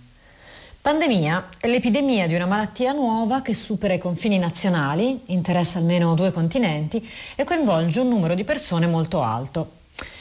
Pandemia 0.81 1.48
è 1.59 1.66
l'epidemia 1.66 2.29
di 2.29 2.37
una 2.37 2.46
malattia 2.46 2.92
nuova 2.92 3.42
che 3.42 3.55
supera 3.55 3.94
i 3.94 3.98
confini 3.98 4.38
nazionali, 4.38 5.20
interessa 5.27 5.81
almeno 5.81 6.14
due 6.14 6.31
continenti 6.31 7.05
e 7.35 7.42
coinvolge 7.42 7.98
un 7.98 8.09
numero 8.09 8.35
di 8.35 8.44
persone 8.44 8.87
molto 8.87 9.20
alto. 9.20 9.72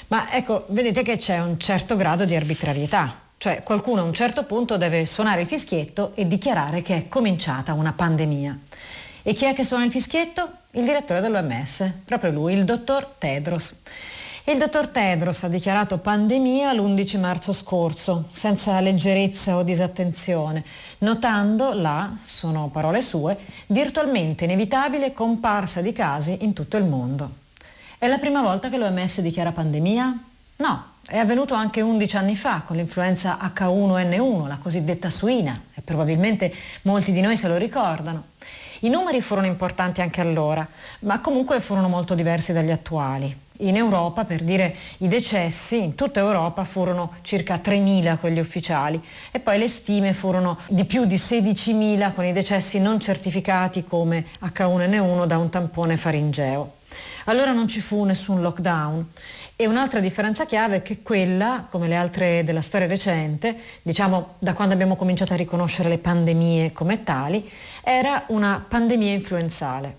Ma 0.07 0.33
ecco, 0.33 0.65
vedete 0.69 1.03
che 1.03 1.17
c'è 1.17 1.39
un 1.39 1.59
certo 1.59 1.95
grado 1.95 2.25
di 2.25 2.35
arbitrarietà, 2.35 3.13
cioè 3.37 3.61
qualcuno 3.61 4.01
a 4.01 4.05
un 4.05 4.13
certo 4.13 4.43
punto 4.45 4.75
deve 4.77 5.05
suonare 5.05 5.41
il 5.41 5.47
fischietto 5.47 6.13
e 6.15 6.27
dichiarare 6.27 6.81
che 6.81 6.95
è 6.95 7.07
cominciata 7.07 7.73
una 7.73 7.93
pandemia. 7.93 8.59
E 9.27 9.33
chi 9.33 9.43
è 9.43 9.53
che 9.53 9.65
suona 9.65 9.83
il 9.83 9.91
fischietto? 9.91 10.49
Il 10.71 10.85
direttore 10.85 11.19
dell'OMS, 11.19 11.91
proprio 12.05 12.31
lui, 12.31 12.53
il 12.53 12.63
dottor 12.63 13.15
Tedros. 13.17 13.81
Il 14.45 14.57
dottor 14.57 14.87
Tedros 14.87 15.43
ha 15.43 15.49
dichiarato 15.49 15.97
pandemia 15.97 16.71
l'11 16.71 17.19
marzo 17.19 17.51
scorso, 17.51 18.29
senza 18.29 18.79
leggerezza 18.79 19.57
o 19.57 19.63
disattenzione, 19.63 20.63
notando 20.99 21.73
la, 21.73 22.15
sono 22.23 22.69
parole 22.69 23.01
sue, 23.01 23.37
virtualmente 23.65 24.45
inevitabile 24.45 25.11
comparsa 25.11 25.81
di 25.81 25.91
casi 25.91 26.45
in 26.45 26.53
tutto 26.53 26.77
il 26.77 26.85
mondo. 26.85 27.29
È 27.97 28.07
la 28.07 28.19
prima 28.19 28.41
volta 28.41 28.69
che 28.69 28.77
l'OMS 28.77 29.19
dichiara 29.19 29.51
pandemia? 29.51 30.19
No, 30.55 30.83
è 31.05 31.17
avvenuto 31.17 31.53
anche 31.53 31.81
11 31.81 32.15
anni 32.15 32.35
fa 32.37 32.61
con 32.65 32.77
l'influenza 32.77 33.37
H1N1, 33.41 34.47
la 34.47 34.57
cosiddetta 34.57 35.09
suina, 35.09 35.63
e 35.73 35.81
probabilmente 35.81 36.49
molti 36.83 37.11
di 37.11 37.19
noi 37.19 37.35
se 37.35 37.49
lo 37.49 37.57
ricordano. 37.57 38.35
I 38.81 38.89
numeri 38.89 39.21
furono 39.21 39.47
importanti 39.47 40.01
anche 40.01 40.21
allora, 40.21 40.67
ma 40.99 41.19
comunque 41.19 41.59
furono 41.59 41.87
molto 41.87 42.13
diversi 42.13 42.53
dagli 42.53 42.69
attuali. 42.69 43.35
In 43.61 43.75
Europa, 43.75 44.23
per 44.23 44.43
dire 44.43 44.75
i 44.99 45.07
decessi, 45.07 45.83
in 45.83 45.95
tutta 45.95 46.19
Europa 46.19 46.63
furono 46.63 47.13
circa 47.21 47.55
3.000 47.55 48.19
quelli 48.19 48.39
ufficiali 48.39 49.01
e 49.31 49.39
poi 49.39 49.57
le 49.57 49.67
stime 49.67 50.13
furono 50.13 50.59
di 50.67 50.85
più 50.85 51.05
di 51.05 51.15
16.000 51.15 52.13
con 52.13 52.25
i 52.25 52.33
decessi 52.33 52.79
non 52.79 52.99
certificati 52.99 53.83
come 53.83 54.25
H1N1 54.43 55.25
da 55.25 55.39
un 55.39 55.49
tampone 55.49 55.97
faringeo. 55.97 56.73
Allora 57.29 57.51
non 57.51 57.67
ci 57.67 57.81
fu 57.81 58.05
nessun 58.05 58.41
lockdown 58.41 59.05
e 59.57 59.67
un'altra 59.67 59.99
differenza 59.99 60.45
chiave 60.45 60.77
è 60.77 60.81
che 60.81 61.01
quella, 61.01 61.67
come 61.69 61.89
le 61.89 61.95
altre 61.95 62.45
della 62.45 62.61
storia 62.61 62.87
recente, 62.87 63.57
diciamo 63.81 64.35
da 64.39 64.53
quando 64.53 64.73
abbiamo 64.73 64.95
cominciato 64.95 65.33
a 65.33 65.35
riconoscere 65.35 65.89
le 65.89 65.97
pandemie 65.97 66.71
come 66.71 67.03
tali, 67.03 67.49
era 67.83 68.23
una 68.27 68.63
pandemia 68.65 69.11
influenzale. 69.11 69.97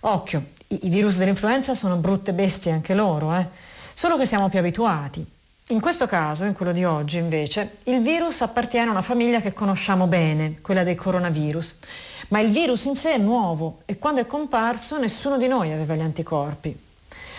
Occhio, 0.00 0.46
i, 0.66 0.88
virus 0.88 1.18
dell'influenza 1.18 1.74
sono 1.74 1.94
brutte 1.94 2.32
bestie 2.32 2.72
anche 2.72 2.92
loro, 2.92 3.32
eh? 3.36 3.46
solo 3.94 4.16
che 4.16 4.26
siamo 4.26 4.48
più 4.48 4.58
abituati. 4.58 5.24
In 5.68 5.80
questo 5.80 6.06
caso, 6.06 6.42
in 6.42 6.54
quello 6.54 6.72
di 6.72 6.82
oggi 6.82 7.18
invece, 7.18 7.76
il 7.84 8.00
virus 8.00 8.40
appartiene 8.40 8.88
a 8.88 8.92
una 8.92 9.02
famiglia 9.02 9.40
che 9.40 9.52
conosciamo 9.52 10.08
bene, 10.08 10.60
quella 10.60 10.82
dei 10.82 10.96
coronavirus. 10.96 11.78
Ma 12.28 12.40
il 12.40 12.50
virus 12.50 12.84
in 12.84 12.94
sé 12.94 13.14
è 13.14 13.18
nuovo 13.18 13.78
e 13.86 13.98
quando 13.98 14.20
è 14.20 14.26
comparso 14.26 14.98
nessuno 14.98 15.38
di 15.38 15.48
noi 15.48 15.72
aveva 15.72 15.94
gli 15.94 16.02
anticorpi. 16.02 16.86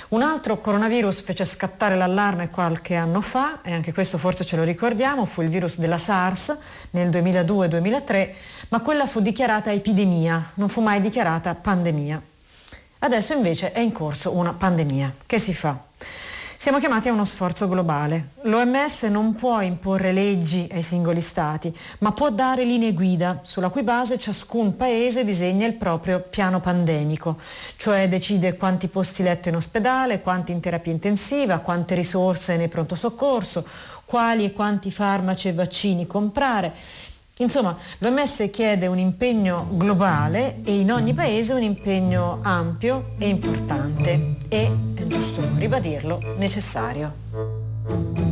Un 0.10 0.24
altro 0.24 0.58
coronavirus 0.58 1.22
fece 1.22 1.46
scattare 1.46 1.96
l'allarme 1.96 2.50
qualche 2.50 2.96
anno 2.96 3.22
fa, 3.22 3.62
e 3.62 3.72
anche 3.72 3.94
questo 3.94 4.18
forse 4.18 4.44
ce 4.44 4.56
lo 4.56 4.64
ricordiamo, 4.64 5.26
fu 5.26 5.44
il 5.44 5.50
virus 5.50 5.78
della 5.78 6.00
SARS 6.00 6.58
nel 6.92 7.10
2002-2003, 7.10 8.30
ma 8.70 8.80
quella 8.80 9.06
fu 9.06 9.20
dichiarata 9.20 9.72
epidemia, 9.72 10.54
non 10.56 10.68
fu 10.68 10.82
mai 10.82 11.00
dichiarata 11.00 11.54
pandemia. 11.54 12.20
Adesso 13.00 13.34
invece 13.34 13.72
è 13.72 13.80
in 13.80 13.92
corso 13.92 14.36
una 14.36 14.54
pandemia. 14.54 15.14
Che 15.28 15.38
si 15.38 15.54
fa? 15.54 15.89
Siamo 16.62 16.80
chiamati 16.80 17.08
a 17.08 17.14
uno 17.14 17.24
sforzo 17.24 17.70
globale. 17.70 18.32
L'OMS 18.42 19.04
non 19.04 19.32
può 19.32 19.62
imporre 19.62 20.12
leggi 20.12 20.68
ai 20.74 20.82
singoli 20.82 21.22
stati, 21.22 21.74
ma 22.00 22.12
può 22.12 22.32
dare 22.32 22.66
linee 22.66 22.92
guida 22.92 23.40
sulla 23.44 23.70
cui 23.70 23.82
base 23.82 24.18
ciascun 24.20 24.76
paese 24.76 25.24
disegna 25.24 25.66
il 25.66 25.76
proprio 25.76 26.20
piano 26.20 26.60
pandemico, 26.60 27.38
cioè 27.78 28.10
decide 28.10 28.58
quanti 28.58 28.90
posti 28.90 29.24
letto 29.24 29.48
in 29.48 29.56
ospedale, 29.56 30.20
quanti 30.20 30.52
in 30.52 30.60
terapia 30.60 30.92
intensiva, 30.92 31.60
quante 31.60 31.96
risorse 31.96 32.58
nei 32.58 32.68
pronto 32.68 32.94
soccorso, 32.94 33.66
quali 34.04 34.44
e 34.44 34.52
quanti 34.52 34.92
farmaci 34.92 35.48
e 35.48 35.54
vaccini 35.54 36.08
comprare 36.08 36.74
Insomma, 37.42 37.74
l'OMS 38.00 38.50
chiede 38.52 38.88
un 38.88 38.98
impegno 38.98 39.66
globale 39.72 40.58
e 40.66 40.78
in 40.80 40.92
ogni 40.92 41.14
paese 41.14 41.54
un 41.54 41.64
impegno 41.64 42.40
ampio 42.42 43.12
e 43.18 43.30
importante 43.30 44.36
e, 44.50 44.70
è 44.94 45.08
giusto 45.08 45.42
ribadirlo, 45.56 46.36
necessario. 46.38 48.29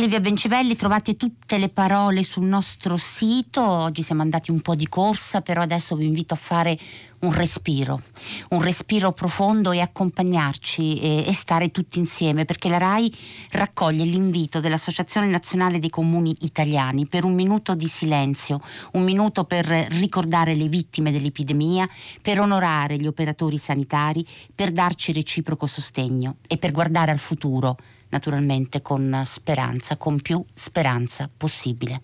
Silvia 0.00 0.20
Bencivelli, 0.20 0.76
trovate 0.76 1.14
tutte 1.14 1.58
le 1.58 1.68
parole 1.68 2.22
sul 2.22 2.46
nostro 2.46 2.96
sito, 2.96 3.62
oggi 3.62 4.00
siamo 4.00 4.22
andati 4.22 4.50
un 4.50 4.62
po' 4.62 4.74
di 4.74 4.88
corsa, 4.88 5.42
però 5.42 5.60
adesso 5.60 5.94
vi 5.94 6.06
invito 6.06 6.32
a 6.32 6.38
fare 6.38 6.78
un 7.18 7.32
respiro, 7.34 8.00
un 8.48 8.62
respiro 8.62 9.12
profondo 9.12 9.72
e 9.72 9.80
accompagnarci 9.80 11.00
e, 11.00 11.24
e, 11.26 11.34
stare 11.34 11.70
tutti 11.70 11.98
insieme 11.98 12.46
perché 12.46 12.70
la 12.70 12.78
RAI 12.78 13.14
raccoglie 13.50 14.04
l'invito 14.04 14.60
dell'Associazione 14.60 15.26
Nazionale 15.26 15.78
dei 15.78 15.90
Comuni 15.90 16.34
Italiani 16.40 17.06
per 17.06 17.24
un 17.24 17.34
minuto 17.34 17.74
di 17.74 17.86
silenzio, 17.86 18.62
un 18.92 19.04
minuto 19.04 19.44
per 19.44 19.66
ricordare 19.66 20.54
le 20.54 20.68
vittime 20.68 21.12
dell'epidemia, 21.12 21.86
per 22.22 22.40
onorare 22.40 22.96
gli 22.96 23.06
operatori 23.06 23.58
sanitari, 23.58 24.26
per 24.54 24.70
darci 24.70 25.12
reciproco 25.12 25.66
sostegno 25.66 26.36
e 26.48 26.56
per 26.56 26.72
guardare 26.72 27.10
al 27.10 27.18
futuro 27.18 27.76
naturalmente 28.10 28.82
con 28.82 29.22
speranza, 29.24 29.96
con 29.96 30.20
più 30.20 30.44
speranza 30.54 31.28
possibile. 31.34 32.02